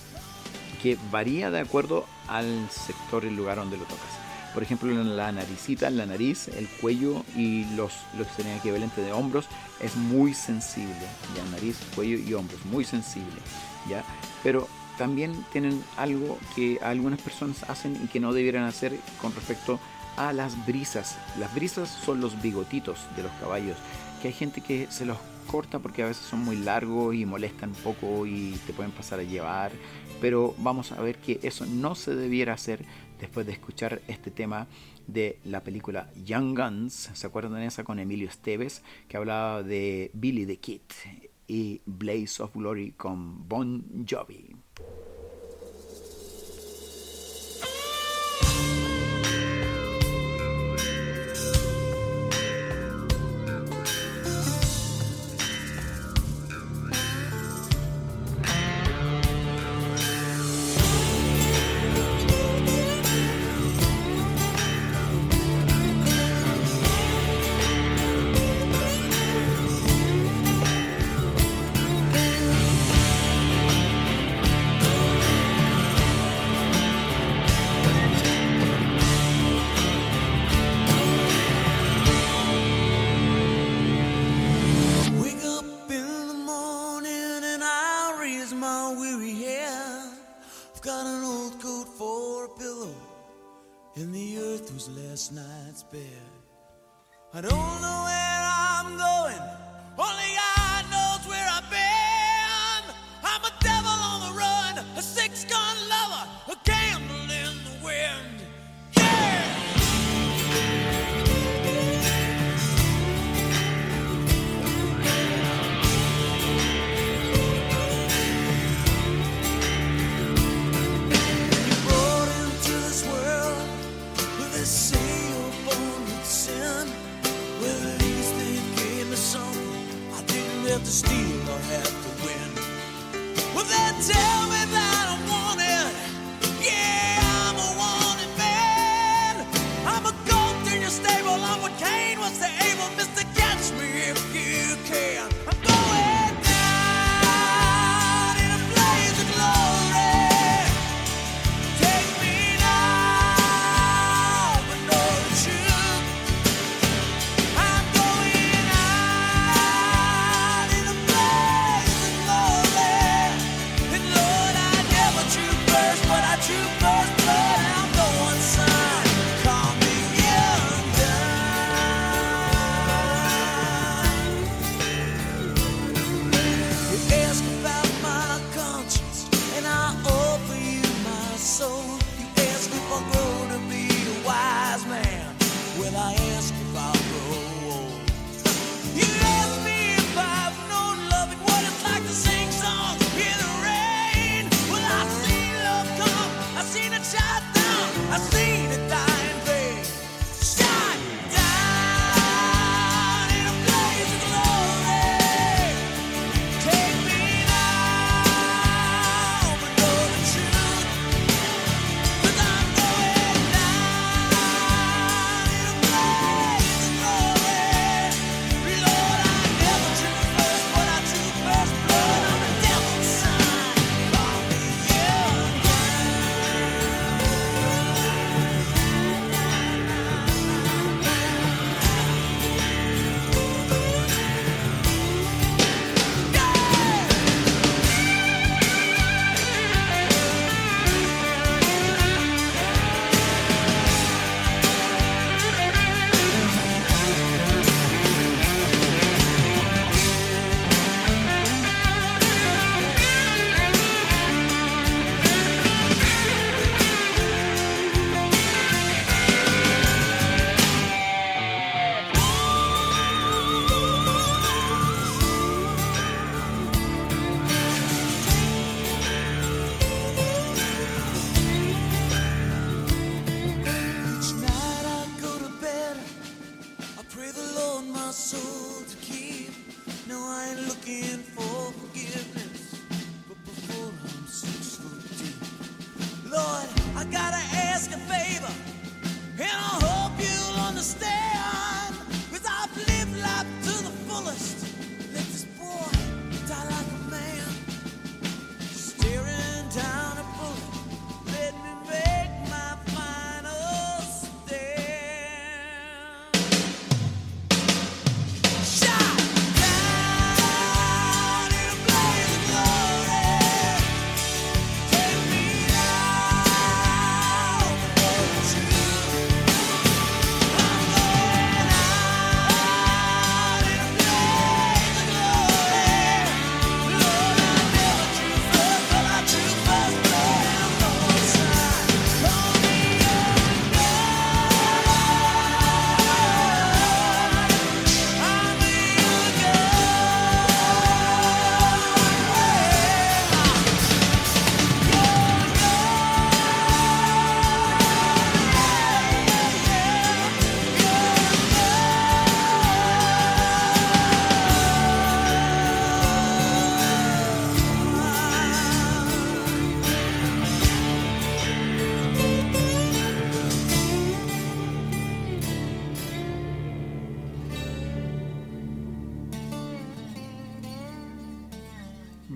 que 0.82 0.98
varía 1.12 1.52
de 1.52 1.60
acuerdo 1.60 2.06
al 2.28 2.70
sector 2.70 3.26
y 3.26 3.30
lugar 3.30 3.58
donde 3.58 3.78
lo 3.78 3.84
tocas 3.84 4.19
por 4.54 4.64
ejemplo, 4.64 4.92
en 4.92 5.16
la 5.16 5.32
naricita, 5.32 5.88
en 5.88 5.98
la 5.98 6.06
nariz, 6.06 6.48
el 6.50 6.68
cuello 6.68 7.24
y 7.36 7.66
los, 7.76 7.94
los 8.18 8.28
que 8.28 8.36
serían 8.38 8.58
equivalentes 8.58 9.06
de 9.06 9.12
hombros, 9.12 9.46
es 9.80 9.96
muy 9.96 10.34
sensible, 10.34 10.94
ya 11.36 11.44
nariz, 11.52 11.78
cuello 11.96 12.18
y 12.18 12.34
hombros, 12.34 12.64
muy 12.66 12.84
sensible, 12.84 13.40
ya. 13.88 14.04
Pero 14.44 14.68
también 14.98 15.46
tienen 15.52 15.84
algo 15.98 16.38
que 16.56 16.80
algunas 16.82 17.22
personas 17.22 17.64
hacen 17.70 18.00
y 18.04 18.08
que 18.08 18.20
no 18.20 18.34
debieran 18.34 18.66
hacer 18.66 18.98
con 19.22 19.34
respecto 19.34 19.80
a 20.18 20.34
las 20.34 20.66
brisas. 20.66 21.18
Las 21.40 21.56
brisas 21.56 21.90
son 21.90 22.20
los 22.20 22.42
bigotitos 22.42 23.00
de 23.16 23.24
los 23.24 23.32
caballos, 23.40 23.78
que 24.22 24.28
hay 24.28 24.34
gente 24.34 24.62
que 24.62 24.88
se 24.90 25.06
los 25.06 25.18
corta 25.50 25.80
porque 25.80 26.04
a 26.04 26.08
veces 26.08 26.26
son 26.26 26.42
muy 26.42 26.58
largos 26.58 27.16
y 27.16 27.26
molestan 27.26 27.70
un 27.70 27.76
poco 27.76 28.26
y 28.26 28.52
te 28.68 28.74
pueden 28.74 28.92
pasar 28.92 29.20
a 29.20 29.24
llevar. 29.24 29.72
Pero 30.22 30.54
vamos 30.60 30.92
a 30.92 31.02
ver 31.02 31.18
que 31.18 31.40
eso 31.44 31.66
no 31.66 31.96
se 31.96 32.16
debiera 32.16 32.54
hacer 32.54 32.86
después 33.20 33.46
de 33.46 33.54
escuchar 33.54 34.02
este 34.08 34.32
tema 34.32 34.68
de 35.08 35.40
la 35.44 35.64
película 35.64 36.12
Young 36.24 36.58
Guns. 36.58 37.10
¿Se 37.14 37.28
acuerdan 37.28 37.54
de 37.54 37.66
esa 37.66 37.84
con 37.84 38.00
Emilio 38.00 38.28
Esteves 38.28 38.84
que 39.08 39.18
hablaba 39.18 39.64
de 39.64 40.12
Billy 40.14 40.46
the 40.46 40.58
Kid 40.58 40.82
y 41.48 41.82
Blaze 41.86 42.44
of 42.44 42.54
Glory 42.54 42.92
con 42.92 43.48
Bon 43.48 44.06
Jovi? 44.08 44.59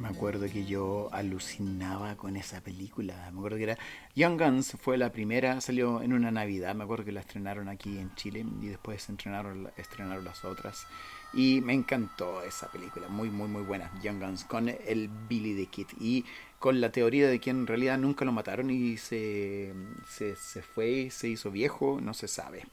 Acuerdo 0.07 0.47
que 0.47 0.65
yo 0.65 1.09
alucinaba 1.11 2.15
con 2.15 2.35
esa 2.35 2.61
película. 2.61 3.29
Me 3.31 3.37
acuerdo 3.37 3.57
que 3.57 3.63
era 3.63 3.77
Young 4.15 4.39
Guns 4.39 4.75
fue 4.81 4.97
la 4.97 5.11
primera, 5.11 5.61
salió 5.61 6.01
en 6.01 6.13
una 6.13 6.31
Navidad. 6.31 6.73
Me 6.75 6.83
acuerdo 6.83 7.05
que 7.05 7.11
la 7.11 7.19
estrenaron 7.19 7.69
aquí 7.69 7.97
en 7.97 8.13
Chile 8.15 8.45
y 8.61 8.67
después 8.67 9.07
estrenaron 9.07 10.23
las 10.23 10.45
otras. 10.45 10.87
Y 11.33 11.61
me 11.61 11.73
encantó 11.73 12.43
esa 12.43 12.71
película, 12.71 13.07
muy, 13.07 13.29
muy, 13.29 13.47
muy 13.47 13.63
buena. 13.63 13.91
Young 14.01 14.19
Guns, 14.19 14.45
con 14.45 14.69
el 14.69 15.09
Billy 15.29 15.55
the 15.55 15.65
Kid. 15.67 15.87
Y 15.99 16.25
con 16.59 16.79
la 16.79 16.91
teoría 16.91 17.27
de 17.27 17.39
que 17.39 17.49
en 17.49 17.67
realidad 17.67 17.97
nunca 17.97 18.25
lo 18.25 18.31
mataron 18.31 18.69
y 18.69 18.97
se, 18.97 19.73
se, 20.07 20.35
se 20.35 20.61
fue, 20.61 21.09
se 21.11 21.27
hizo 21.29 21.51
viejo, 21.51 21.99
no 22.01 22.13
se 22.13 22.27
sabe. 22.27 22.65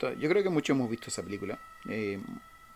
Yo 0.00 0.28
creo 0.28 0.42
que 0.42 0.48
muchos 0.48 0.76
hemos 0.76 0.90
visto 0.90 1.08
esa 1.08 1.22
película. 1.22 1.58
Eh, 1.88 2.18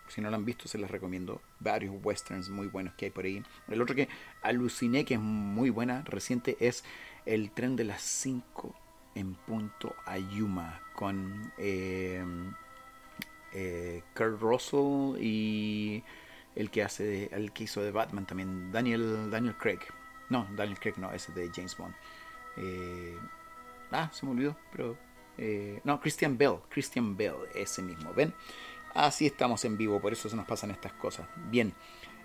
si 0.07 0.21
no 0.21 0.29
la 0.29 0.37
han 0.37 0.45
visto, 0.45 0.67
se 0.67 0.77
las 0.77 0.91
recomiendo. 0.91 1.41
Varios 1.59 1.95
westerns 2.03 2.49
muy 2.49 2.67
buenos 2.67 2.93
que 2.95 3.05
hay 3.05 3.11
por 3.11 3.25
ahí. 3.25 3.43
El 3.67 3.81
otro 3.81 3.95
que 3.95 4.09
aluciné, 4.41 5.05
que 5.05 5.15
es 5.15 5.19
muy 5.19 5.69
buena, 5.69 6.03
reciente, 6.05 6.57
es 6.59 6.83
El 7.25 7.51
tren 7.51 7.75
de 7.75 7.85
las 7.85 8.01
5 8.01 8.75
en 9.15 9.35
punto 9.35 9.95
a 10.05 10.17
Yuma. 10.17 10.81
Con 10.95 11.51
eh, 11.57 12.23
eh, 13.53 14.03
Kurt 14.15 14.39
Russell 14.41 15.21
y 15.21 16.03
el 16.55 16.69
que 16.69 16.83
hace 16.83 17.29
el 17.33 17.51
que 17.51 17.63
hizo 17.63 17.81
de 17.81 17.91
Batman 17.91 18.25
también, 18.25 18.71
Daniel, 18.71 19.29
Daniel 19.31 19.55
Craig. 19.57 19.79
No, 20.29 20.47
Daniel 20.55 20.79
Craig 20.79 20.95
no, 20.97 21.11
ese 21.11 21.31
de 21.31 21.49
James 21.53 21.75
Bond. 21.77 21.93
Eh, 22.57 23.17
ah, 23.91 24.09
se 24.11 24.25
me 24.25 24.31
olvidó, 24.31 24.55
pero... 24.71 24.97
Eh, 25.37 25.81
no, 25.83 25.99
Christian 25.99 26.37
Bell, 26.37 26.57
Christian 26.69 27.17
Bell, 27.17 27.35
ese 27.55 27.81
mismo, 27.81 28.13
¿ven? 28.13 28.33
Así 28.93 29.25
estamos 29.25 29.65
en 29.65 29.77
vivo, 29.77 29.99
por 29.99 30.13
eso 30.13 30.29
se 30.29 30.35
nos 30.35 30.45
pasan 30.45 30.71
estas 30.71 30.93
cosas. 30.93 31.27
Bien, 31.49 31.73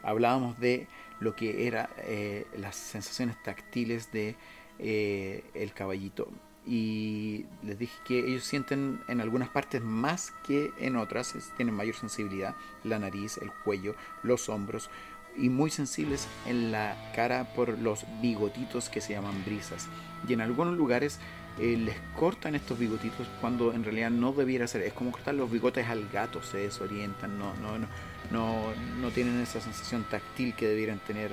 hablábamos 0.03 0.59
de 0.61 0.87
lo 1.21 1.35
que 1.35 1.67
eran 1.67 1.89
eh, 1.99 2.47
las 2.57 2.77
sensaciones 2.77 3.43
táctiles 3.43 4.13
de 4.13 4.37
eh, 4.79 5.45
el 5.55 5.73
caballito 5.73 6.29
y 6.69 7.47
les 7.63 7.79
dije 7.79 7.99
que 8.05 8.19
ellos 8.19 8.45
sienten 8.45 9.01
en 9.09 9.23
algunas 9.23 9.49
partes 9.49 9.83
más 9.83 10.33
que 10.47 10.71
en 10.79 10.97
otras, 10.97 11.35
tienen 11.57 11.75
mayor 11.75 11.95
sensibilidad, 11.95 12.55
la 12.85 12.99
nariz, 12.99 13.39
el 13.39 13.51
cuello, 13.65 13.95
los 14.23 14.51
hombros 14.51 14.91
y 15.37 15.49
muy 15.49 15.71
sensibles 15.71 16.29
en 16.47 16.71
la 16.71 17.11
cara 17.15 17.55
por 17.55 17.79
los 17.79 18.05
bigotitos 18.21 18.91
que 18.91 19.01
se 19.01 19.15
llaman 19.15 19.43
brisas. 19.47 19.89
Y 20.29 20.35
en 20.35 20.43
algunos 20.43 20.77
lugares 20.77 21.21
eh, 21.61 21.77
les 21.77 21.97
cortan 22.17 22.55
estos 22.55 22.79
bigotitos 22.79 23.27
cuando 23.41 23.73
en 23.73 23.85
realidad 23.85 24.11
no 24.11 24.33
debiera 24.33 24.67
ser. 24.67 24.83
Es 24.83 24.93
como 24.93 25.13
cortar 25.13 25.35
los 25.35 25.51
bigotes 25.51 25.89
al 25.89 26.09
gato, 26.09 26.43
se 26.43 26.59
desorientan, 26.59 27.39
no, 27.39 27.55
no, 27.55 27.79
no, 27.79 27.87
no, 28.31 28.75
no 29.01 29.11
tienen 29.11 29.41
esa 29.41 29.61
sensación 29.61 30.05
táctil 30.05 30.55
que 30.55 30.69
debieran 30.69 30.99
tener. 31.01 31.33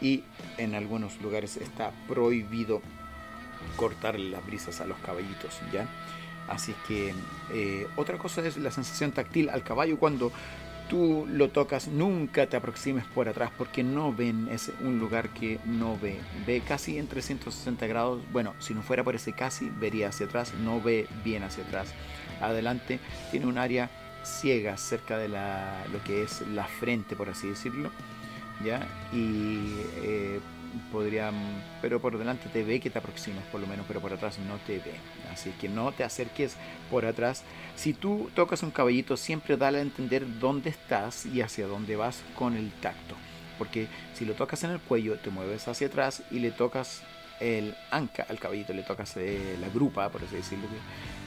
Y 0.00 0.24
en 0.56 0.74
algunos 0.74 1.20
lugares 1.20 1.56
está 1.56 1.92
prohibido 2.08 2.82
cortar 3.76 4.18
las 4.18 4.44
brisas 4.46 4.80
a 4.80 4.86
los 4.86 4.98
caballitos, 4.98 5.60
¿ya? 5.72 5.86
Así 6.48 6.74
que 6.88 7.14
eh, 7.52 7.86
otra 7.96 8.18
cosa 8.18 8.44
es 8.46 8.56
la 8.56 8.70
sensación 8.70 9.12
táctil 9.12 9.50
al 9.50 9.62
caballo 9.62 9.98
cuando 9.98 10.32
tú 10.90 11.24
lo 11.30 11.50
tocas, 11.50 11.86
nunca 11.86 12.48
te 12.48 12.56
aproximes 12.56 13.04
por 13.06 13.28
atrás 13.28 13.50
porque 13.56 13.84
no 13.84 14.12
ven, 14.12 14.48
es 14.50 14.72
un 14.80 14.98
lugar 14.98 15.30
que 15.30 15.60
no 15.64 15.96
ve. 15.96 16.18
Ve 16.46 16.62
casi 16.66 16.98
en 16.98 17.06
360 17.06 17.86
grados. 17.86 18.20
Bueno, 18.32 18.54
si 18.58 18.74
no 18.74 18.82
fuera 18.82 19.04
por 19.04 19.14
ese 19.14 19.32
casi, 19.32 19.70
vería 19.70 20.08
hacia 20.08 20.26
atrás, 20.26 20.52
no 20.62 20.82
ve 20.82 21.06
bien 21.24 21.44
hacia 21.44 21.64
atrás. 21.64 21.94
Adelante 22.40 22.98
tiene 23.30 23.46
un 23.46 23.56
área 23.56 23.88
ciega 24.24 24.76
cerca 24.76 25.16
de 25.16 25.28
la, 25.28 25.84
lo 25.92 26.02
que 26.02 26.24
es 26.24 26.42
la 26.48 26.64
frente, 26.64 27.14
por 27.14 27.30
así 27.30 27.48
decirlo. 27.48 27.90
¿ya? 28.64 28.86
Y 29.12 29.76
eh, 30.02 30.40
podría, 30.92 31.32
pero 31.80 32.00
por 32.00 32.18
delante 32.18 32.48
te 32.48 32.62
ve 32.62 32.80
que 32.80 32.90
te 32.90 32.98
aproximas 32.98 33.44
por 33.46 33.60
lo 33.60 33.66
menos, 33.66 33.86
pero 33.86 34.00
por 34.00 34.12
atrás 34.12 34.38
no 34.38 34.56
te 34.66 34.78
ve. 34.78 34.94
Así 35.32 35.50
que 35.60 35.68
no 35.68 35.92
te 35.92 36.04
acerques 36.04 36.56
por 36.90 37.04
atrás. 37.04 37.44
Si 37.76 37.92
tú 37.92 38.30
tocas 38.34 38.62
un 38.62 38.70
caballito, 38.70 39.16
siempre 39.16 39.56
dale 39.56 39.78
a 39.78 39.82
entender 39.82 40.24
dónde 40.38 40.70
estás 40.70 41.26
y 41.26 41.40
hacia 41.40 41.66
dónde 41.66 41.96
vas 41.96 42.22
con 42.34 42.56
el 42.56 42.70
tacto. 42.72 43.14
Porque 43.58 43.88
si 44.14 44.24
lo 44.24 44.34
tocas 44.34 44.64
en 44.64 44.70
el 44.70 44.80
cuello, 44.80 45.18
te 45.18 45.30
mueves 45.30 45.68
hacia 45.68 45.88
atrás 45.88 46.22
y 46.30 46.38
le 46.38 46.50
tocas 46.50 47.02
el 47.40 47.74
anca 47.90 48.26
al 48.28 48.38
caballito, 48.38 48.72
le 48.72 48.82
tocas 48.82 49.16
eh, 49.16 49.56
la 49.60 49.68
grupa, 49.68 50.08
por 50.10 50.22
así 50.22 50.36
decirlo, 50.36 50.66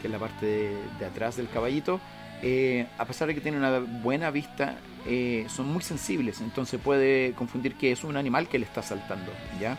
que, 0.02 0.08
es 0.08 0.12
la 0.12 0.20
parte 0.20 0.78
de, 1.00 1.06
atrás 1.06 1.38
del 1.38 1.50
caballito. 1.50 2.00
Eh, 2.46 2.86
a 2.98 3.06
pesar 3.06 3.30
de 3.30 3.36
que 3.36 3.40
tiene 3.40 3.58
una 3.58 3.80
buena 3.80 4.30
vista, 4.30 4.76
eh, 5.06 5.46
son 5.48 5.68
muy 5.68 5.82
sensibles, 5.82 6.42
entonces 6.42 6.78
puede 6.78 7.32
confundir 7.34 7.76
que 7.76 7.94
es 7.94 8.04
un 8.04 8.18
animal 8.18 8.50
que 8.50 8.60
le 8.60 8.66
está 8.66 8.82
saltando, 8.82 9.32
¿ya? 9.62 9.78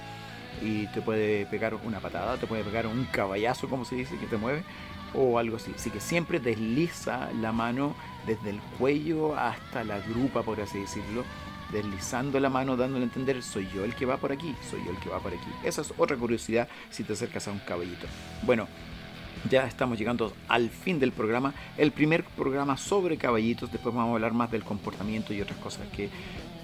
Y 0.63 0.87
te 0.87 1.03
puede 1.03 1.45
pegar 1.45 1.75
una 1.75 2.01
patada, 2.01 2.39
te 2.39 2.47
puede 2.47 2.65
pegar 2.65 2.87
un 2.87 3.05
caballazo, 3.05 3.69
como 3.69 3.85
se 3.85 3.97
dice, 3.97 4.17
que 4.17 4.27
te 4.27 4.39
mueve, 4.39 4.63
o 5.13 5.39
algo 5.39 5.57
así. 5.57 5.73
Así 5.75 5.91
que 5.91 6.01
siempre 6.01 6.41
desliza 6.41 7.31
la 7.35 7.53
mano 7.53 7.95
desde 8.27 8.49
el 8.49 8.61
cuello 8.79 9.37
hasta 9.37 9.85
la 9.85 9.99
grupa, 9.99 10.43
por 10.43 10.59
así 10.59 10.79
decirlo, 10.79 11.23
deslizando 11.71 12.41
la 12.41 12.49
mano, 12.49 12.79
dándole 12.79 13.05
a 13.05 13.09
entender, 13.09 13.43
soy 13.43 13.69
yo 13.75 13.85
el 13.85 13.95
que 13.95 14.07
va 14.07 14.17
por 14.17 14.33
aquí, 14.33 14.57
soy 14.71 14.83
yo 14.87 14.91
el 14.91 14.99
que 15.01 15.11
va 15.11 15.21
por 15.21 15.35
aquí. 15.35 15.51
Esa 15.65 15.83
es 15.83 15.93
otra 15.99 16.17
curiosidad 16.17 16.67
si 16.89 17.05
te 17.05 17.13
acercas 17.13 17.47
a 17.47 17.53
un 17.53 17.59
caballito. 17.59 18.07
Bueno, 18.43 18.69
ya 19.51 19.67
estamos 19.67 19.99
llegando 19.99 20.33
al 20.49 20.71
fin 20.71 20.99
del 20.99 21.13
programa. 21.13 21.55
El 21.77 21.93
primer 21.93 22.25
programa 22.25 22.77
sobre 22.77 23.17
caballitos. 23.17 23.71
Después 23.71 23.95
vamos 23.95 24.13
a 24.13 24.15
hablar 24.15 24.33
más 24.33 24.51
del 24.51 24.65
comportamiento 24.65 25.33
y 25.35 25.41
otras 25.41 25.59
cosas 25.59 25.87
que 25.95 26.09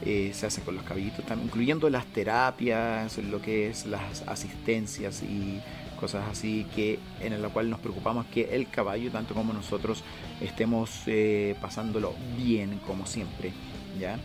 eh, 0.03 0.31
se 0.33 0.47
hacen 0.47 0.65
con 0.65 0.75
los 0.75 0.85
caballitos, 0.85 1.25
incluyendo 1.43 1.91
las 1.91 2.07
terapias, 2.07 3.19
lo 3.19 3.43
que 3.43 3.69
es 3.69 3.85
las 3.85 4.23
asistencias 4.27 5.23
y 5.23 5.61
cosas 6.01 6.25
así 6.31 6.67
que 6.75 6.99
en 7.21 7.41
la 7.43 7.51
cual 7.51 7.69
nos 7.69 7.81
preocupamos 7.81 8.25
que 8.27 8.55
el 8.55 8.69
caballo, 8.71 9.11
tanto 9.11 9.35
como 9.35 9.53
nosotros, 9.53 10.03
estemos 10.41 11.03
eh, 11.07 11.55
pasándolo 11.61 12.15
bien 12.39 12.81
como 12.87 13.05
siempre. 13.05 13.53
¿ya? 14.01 14.19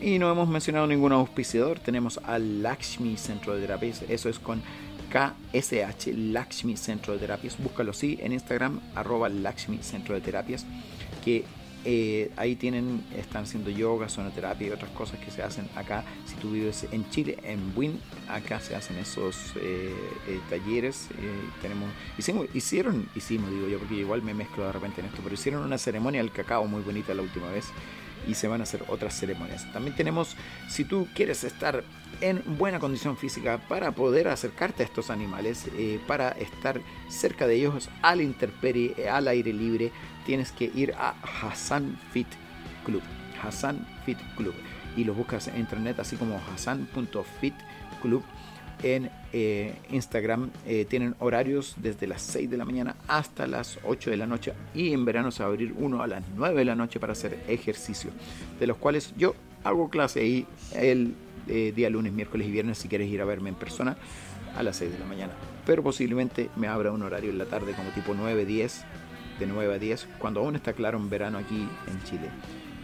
Y 0.00 0.18
no 0.18 0.32
hemos 0.32 0.48
mencionado 0.48 0.86
ningún 0.86 1.12
auspiciador. 1.12 1.78
Tenemos 1.78 2.18
al 2.24 2.62
Lakshmi 2.62 3.16
Centro 3.16 3.54
de 3.54 3.60
Terapias. 3.60 4.02
Eso 4.08 4.28
es 4.28 4.38
con 4.38 4.62
KSH 5.12 6.06
Lakshmi 6.16 6.76
Centro 6.76 7.12
de 7.12 7.20
Terapias. 7.20 7.58
Búscalo 7.58 7.90
así 7.90 8.18
en 8.22 8.32
Instagram, 8.32 8.80
arroba 8.94 9.28
Lakshmi 9.28 9.78
Centro 9.82 10.14
de 10.14 10.22
Terapias. 10.22 10.64
Que 11.22 11.44
eh, 11.84 12.30
ahí 12.36 12.54
tienen, 12.56 13.04
están 13.16 13.42
haciendo 13.42 13.68
yoga, 13.68 14.08
sonoterapia 14.08 14.68
y 14.68 14.70
otras 14.70 14.90
cosas 14.92 15.18
que 15.20 15.30
se 15.30 15.42
hacen 15.42 15.68
acá. 15.76 16.04
Si 16.24 16.36
tú 16.36 16.52
vives 16.52 16.86
en 16.90 17.08
Chile, 17.10 17.38
en 17.42 17.72
Win, 17.76 18.00
acá 18.28 18.60
se 18.60 18.74
hacen 18.74 18.96
esos 18.96 19.36
eh, 19.56 19.92
eh, 20.28 20.40
talleres. 20.48 21.08
tenemos, 21.60 21.90
hicimos, 22.16 22.46
hicieron, 22.54 23.08
hicimos, 23.14 23.50
digo 23.50 23.68
yo, 23.68 23.78
porque 23.78 23.96
igual 23.96 24.22
me 24.22 24.32
mezclo 24.32 24.64
de 24.64 24.72
repente 24.72 25.00
en 25.00 25.08
esto, 25.08 25.20
pero 25.22 25.34
hicieron 25.34 25.62
una 25.62 25.76
ceremonia 25.76 26.22
del 26.22 26.32
cacao 26.32 26.66
muy 26.66 26.82
bonita 26.82 27.12
la 27.14 27.22
última 27.22 27.50
vez 27.50 27.66
y 28.26 28.34
se 28.34 28.48
van 28.48 28.60
a 28.60 28.64
hacer 28.64 28.84
otras 28.88 29.14
ceremonias. 29.18 29.70
También 29.72 29.96
tenemos, 29.96 30.36
si 30.68 30.84
tú 30.84 31.08
quieres 31.14 31.44
estar 31.44 31.84
en 32.20 32.42
buena 32.58 32.78
condición 32.78 33.16
física 33.16 33.58
para 33.68 33.92
poder 33.92 34.28
acercarte 34.28 34.82
a 34.82 34.86
estos 34.86 35.10
animales, 35.10 35.66
eh, 35.76 36.00
para 36.06 36.30
estar 36.30 36.80
cerca 37.08 37.46
de 37.46 37.56
ellos 37.56 37.88
al 38.02 38.20
intemperie, 38.20 39.08
al 39.08 39.28
aire 39.28 39.52
libre, 39.52 39.92
tienes 40.24 40.52
que 40.52 40.70
ir 40.74 40.94
a 40.98 41.14
Hassan 41.42 41.98
Fit 42.12 42.28
Club. 42.84 43.02
Hassan 43.42 43.86
Fit 44.04 44.18
Club. 44.36 44.54
Y 44.96 45.04
lo 45.04 45.14
buscas 45.14 45.48
en 45.48 45.58
internet 45.58 45.98
así 46.00 46.16
como 46.16 46.40
hassan.fit 46.54 47.54
club 48.02 48.22
en 48.82 49.10
eh, 49.32 49.74
Instagram. 49.90 50.50
Eh, 50.66 50.86
tienen 50.88 51.14
horarios 51.18 51.74
desde 51.78 52.06
las 52.06 52.22
6 52.22 52.50
de 52.50 52.56
la 52.56 52.64
mañana 52.64 52.96
hasta 53.08 53.46
las 53.46 53.78
8 53.84 54.10
de 54.10 54.16
la 54.16 54.26
noche 54.26 54.52
y 54.74 54.92
en 54.92 55.04
verano 55.04 55.30
se 55.30 55.42
va 55.42 55.48
a 55.48 55.52
abrir 55.52 55.74
uno 55.76 56.02
a 56.02 56.06
las 56.06 56.22
9 56.36 56.58
de 56.58 56.64
la 56.64 56.74
noche 56.74 57.00
para 57.00 57.12
hacer 57.12 57.38
ejercicio, 57.48 58.10
de 58.58 58.66
los 58.66 58.76
cuales 58.76 59.12
yo 59.16 59.34
hago 59.64 59.88
clase 59.88 60.20
ahí 60.20 60.46
el 60.74 61.14
eh, 61.48 61.72
día 61.74 61.90
lunes, 61.90 62.12
miércoles 62.12 62.46
y 62.46 62.50
viernes 62.50 62.78
si 62.78 62.88
quieres 62.88 63.08
ir 63.08 63.20
a 63.20 63.24
verme 63.24 63.48
en 63.48 63.56
persona 63.56 63.96
a 64.56 64.62
las 64.62 64.76
6 64.76 64.92
de 64.92 64.98
la 64.98 65.06
mañana. 65.06 65.32
Pero 65.66 65.82
posiblemente 65.82 66.50
me 66.56 66.68
abra 66.68 66.92
un 66.92 67.02
horario 67.02 67.30
en 67.30 67.38
la 67.38 67.46
tarde 67.46 67.72
como 67.72 67.90
tipo 67.90 68.14
9, 68.14 68.44
10, 68.44 68.84
de 69.38 69.46
9 69.46 69.74
a 69.74 69.78
10, 69.78 70.08
cuando 70.18 70.40
aún 70.40 70.56
está 70.56 70.72
claro 70.72 70.98
en 70.98 71.08
verano 71.08 71.38
aquí 71.38 71.68
en 71.88 72.02
Chile. 72.04 72.28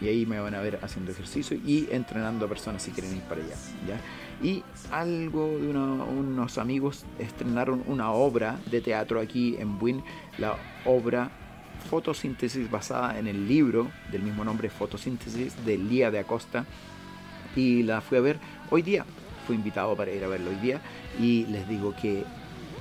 Y 0.01 0.09
ahí 0.09 0.27
me 0.27 0.39
van 0.39 0.55
a 0.55 0.61
ver 0.61 0.79
haciendo 0.83 1.11
ejercicio 1.11 1.59
y 1.65 1.89
entrenando 1.91 2.47
a 2.47 2.49
personas 2.49 2.83
si 2.83 2.93
quieren 2.93 3.17
ir 3.17 3.23
para 3.23 3.43
allá. 3.43 3.57
¿ya? 3.87 4.01
Y 4.43 4.63
algo 4.93 5.49
de 5.59 5.69
unos 5.69 6.59
amigos 6.59 7.05
estrenaron 7.19 7.83
una 7.87 8.13
obra 8.13 8.59
de 8.71 8.81
teatro 8.81 9.21
aquí 9.21 9.57
en 9.59 9.79
Buin, 9.79 10.03
la 10.39 10.57
obra 10.85 11.31
Fotosíntesis 11.91 12.71
basada 12.71 13.19
en 13.19 13.27
el 13.27 13.49
libro 13.49 13.91
del 14.11 14.23
mismo 14.23 14.45
nombre 14.45 14.69
Fotosíntesis 14.69 15.65
de 15.65 15.79
Lía 15.79 16.11
de 16.11 16.19
Acosta. 16.19 16.67
Y 17.57 17.83
la 17.83 18.01
fui 18.01 18.19
a 18.19 18.21
ver 18.21 18.39
hoy 18.71 18.83
día, 18.83 19.05
fui 19.47 19.57
invitado 19.57 19.97
para 19.97 20.11
ir 20.13 20.23
a 20.23 20.29
verlo 20.29 20.51
hoy 20.51 20.57
día. 20.57 20.81
Y 21.21 21.47
les 21.47 21.69
digo 21.69 21.95
que 22.01 22.25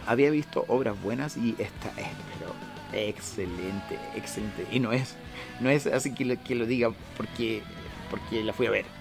había 0.06 0.30
visto 0.30 0.66
obras 0.68 1.02
buenas 1.02 1.38
y 1.38 1.52
esta 1.58 1.90
es 1.90 2.08
pero 2.38 2.54
excelente, 2.94 3.98
excelente. 4.16 4.68
Y 4.72 4.80
no 4.80 4.92
es 4.92 5.16
no 5.60 5.70
es 5.70 5.88
así 5.88 6.14
que 6.14 6.26
lo, 6.26 6.42
que 6.44 6.56
lo 6.56 6.66
diga 6.66 6.92
porque 7.16 7.62
porque 8.10 8.44
la 8.44 8.54
fui 8.54 8.68
a 8.68 8.72
ver 8.72 8.97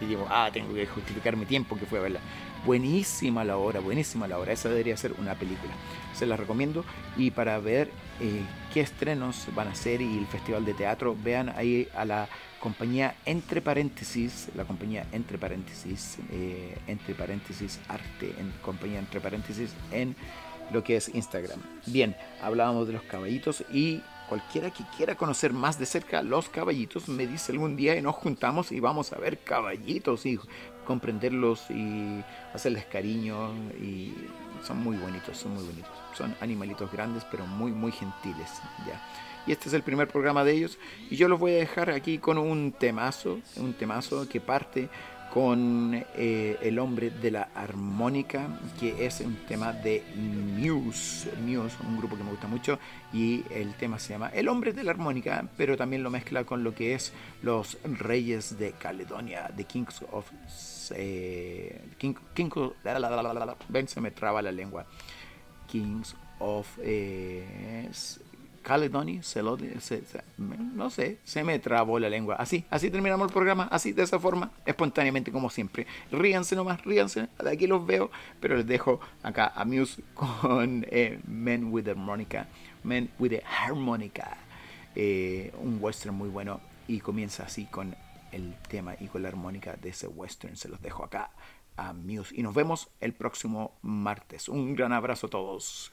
Y 0.00 0.06
digo, 0.06 0.26
ah, 0.30 0.50
tengo 0.52 0.74
que 0.74 0.86
justificar 0.86 1.36
mi 1.36 1.46
tiempo 1.46 1.76
que 1.76 1.86
fue 1.86 1.98
a 1.98 2.02
verla. 2.02 2.20
Buenísima 2.64 3.44
la 3.44 3.56
obra, 3.56 3.80
buenísima 3.80 4.28
la 4.28 4.38
obra. 4.38 4.52
Esa 4.52 4.68
debería 4.68 4.96
ser 4.96 5.12
una 5.18 5.34
película. 5.34 5.72
Se 6.14 6.26
la 6.26 6.36
recomiendo. 6.36 6.84
Y 7.16 7.30
para 7.30 7.58
ver 7.58 7.90
eh, 8.20 8.42
qué 8.72 8.80
estrenos 8.80 9.46
van 9.54 9.68
a 9.68 9.74
ser 9.74 10.00
y 10.00 10.18
el 10.18 10.26
festival 10.26 10.64
de 10.64 10.74
teatro, 10.74 11.16
vean 11.22 11.48
ahí 11.50 11.88
a 11.94 12.04
la 12.04 12.28
compañía 12.60 13.14
entre 13.24 13.62
paréntesis, 13.62 14.48
la 14.54 14.64
compañía 14.64 15.06
entre 15.12 15.38
paréntesis, 15.38 16.18
eh, 16.30 16.76
entre 16.86 17.14
paréntesis 17.14 17.80
arte, 17.88 18.34
en 18.38 18.52
compañía 18.62 18.98
entre 18.98 19.20
paréntesis 19.20 19.72
en 19.90 20.14
lo 20.70 20.84
que 20.84 20.96
es 20.96 21.08
Instagram. 21.14 21.58
Bien, 21.86 22.14
hablábamos 22.42 22.86
de 22.86 22.92
los 22.92 23.02
caballitos 23.02 23.64
y 23.72 24.02
cualquiera 24.30 24.70
que 24.70 24.84
quiera 24.96 25.16
conocer 25.16 25.52
más 25.52 25.76
de 25.76 25.86
cerca 25.86 26.22
los 26.22 26.48
caballitos 26.48 27.08
me 27.08 27.26
dice 27.26 27.50
algún 27.50 27.74
día 27.74 27.96
y 27.96 28.00
nos 28.00 28.14
juntamos 28.14 28.70
y 28.70 28.78
vamos 28.78 29.12
a 29.12 29.18
ver 29.18 29.38
caballitos 29.38 30.24
y 30.24 30.38
comprenderlos 30.86 31.68
y 31.68 32.22
hacerles 32.54 32.84
cariño 32.84 33.52
y 33.82 34.14
son 34.62 34.78
muy 34.78 34.96
bonitos, 34.96 35.36
son 35.36 35.54
muy 35.54 35.64
bonitos. 35.64 35.90
Son 36.16 36.32
animalitos 36.40 36.92
grandes 36.92 37.24
pero 37.28 37.44
muy 37.44 37.72
muy 37.72 37.90
gentiles, 37.90 38.50
ya. 38.86 39.02
Y 39.48 39.52
este 39.52 39.68
es 39.68 39.74
el 39.74 39.82
primer 39.82 40.06
programa 40.06 40.44
de 40.44 40.52
ellos 40.52 40.78
y 41.10 41.16
yo 41.16 41.26
los 41.26 41.40
voy 41.40 41.54
a 41.54 41.56
dejar 41.56 41.90
aquí 41.90 42.18
con 42.18 42.38
un 42.38 42.70
temazo, 42.70 43.40
un 43.56 43.72
temazo 43.72 44.28
que 44.28 44.40
parte 44.40 44.88
con 45.32 46.04
eh, 46.16 46.58
El 46.60 46.78
hombre 46.78 47.10
de 47.10 47.30
la 47.30 47.48
armónica, 47.54 48.48
que 48.78 49.06
es 49.06 49.20
un 49.20 49.36
tema 49.46 49.72
de 49.72 50.02
Muse, 50.14 51.30
Muse, 51.40 51.76
un 51.86 51.98
grupo 51.98 52.16
que 52.16 52.24
me 52.24 52.30
gusta 52.30 52.48
mucho, 52.48 52.78
y 53.12 53.44
el 53.50 53.74
tema 53.74 53.98
se 53.98 54.14
llama 54.14 54.30
El 54.34 54.48
hombre 54.48 54.72
de 54.72 54.82
la 54.82 54.90
armónica, 54.90 55.48
pero 55.56 55.76
también 55.76 56.02
lo 56.02 56.10
mezcla 56.10 56.44
con 56.44 56.64
lo 56.64 56.74
que 56.74 56.94
es 56.94 57.12
los 57.42 57.78
reyes 57.84 58.58
de 58.58 58.72
Caledonia, 58.72 59.50
The 59.56 59.64
Kings 59.64 60.02
of... 60.10 60.30
Eh, 60.92 61.80
King, 61.98 62.14
ven, 63.68 63.88
se 63.88 64.00
me 64.00 64.10
traba 64.10 64.42
la 64.42 64.50
lengua. 64.50 64.86
Kings 65.68 66.16
of... 66.40 66.66
Eh, 66.82 67.88
Caledony, 68.62 69.22
se 69.22 69.42
lo, 69.42 69.56
no 70.36 70.90
sé, 70.90 71.18
se 71.24 71.44
me 71.44 71.58
trabó 71.58 71.98
la 71.98 72.08
lengua. 72.08 72.36
Así, 72.36 72.64
así 72.70 72.90
terminamos 72.90 73.28
el 73.28 73.32
programa, 73.32 73.68
así, 73.70 73.92
de 73.92 74.02
esa 74.02 74.18
forma, 74.18 74.52
espontáneamente 74.66 75.32
como 75.32 75.50
siempre. 75.50 75.86
Ríanse 76.10 76.56
nomás, 76.56 76.84
ríanse, 76.84 77.28
de 77.42 77.50
aquí 77.50 77.66
los 77.66 77.86
veo, 77.86 78.10
pero 78.40 78.56
les 78.56 78.66
dejo 78.66 79.00
acá 79.22 79.52
a 79.54 79.64
Muse 79.64 80.02
con 80.14 80.86
eh, 80.90 81.20
Men 81.26 81.72
with 81.72 81.88
Harmonica, 81.88 82.48
Men 82.84 83.10
with 83.18 83.30
the 83.30 83.42
Harmonica, 83.44 84.36
eh, 84.94 85.52
un 85.60 85.78
western 85.80 86.14
muy 86.14 86.28
bueno 86.28 86.60
y 86.86 87.00
comienza 87.00 87.44
así 87.44 87.66
con 87.66 87.94
el 88.32 88.54
tema 88.68 88.94
y 88.98 89.06
con 89.06 89.22
la 89.22 89.28
armónica 89.28 89.76
de 89.76 89.90
ese 89.90 90.06
western. 90.06 90.56
Se 90.56 90.68
los 90.68 90.80
dejo 90.80 91.04
acá 91.04 91.30
a 91.76 91.92
Muse 91.92 92.34
y 92.36 92.42
nos 92.42 92.54
vemos 92.54 92.88
el 93.00 93.14
próximo 93.14 93.78
martes. 93.82 94.48
Un 94.48 94.74
gran 94.74 94.92
abrazo 94.92 95.28
a 95.28 95.30
todos. 95.30 95.92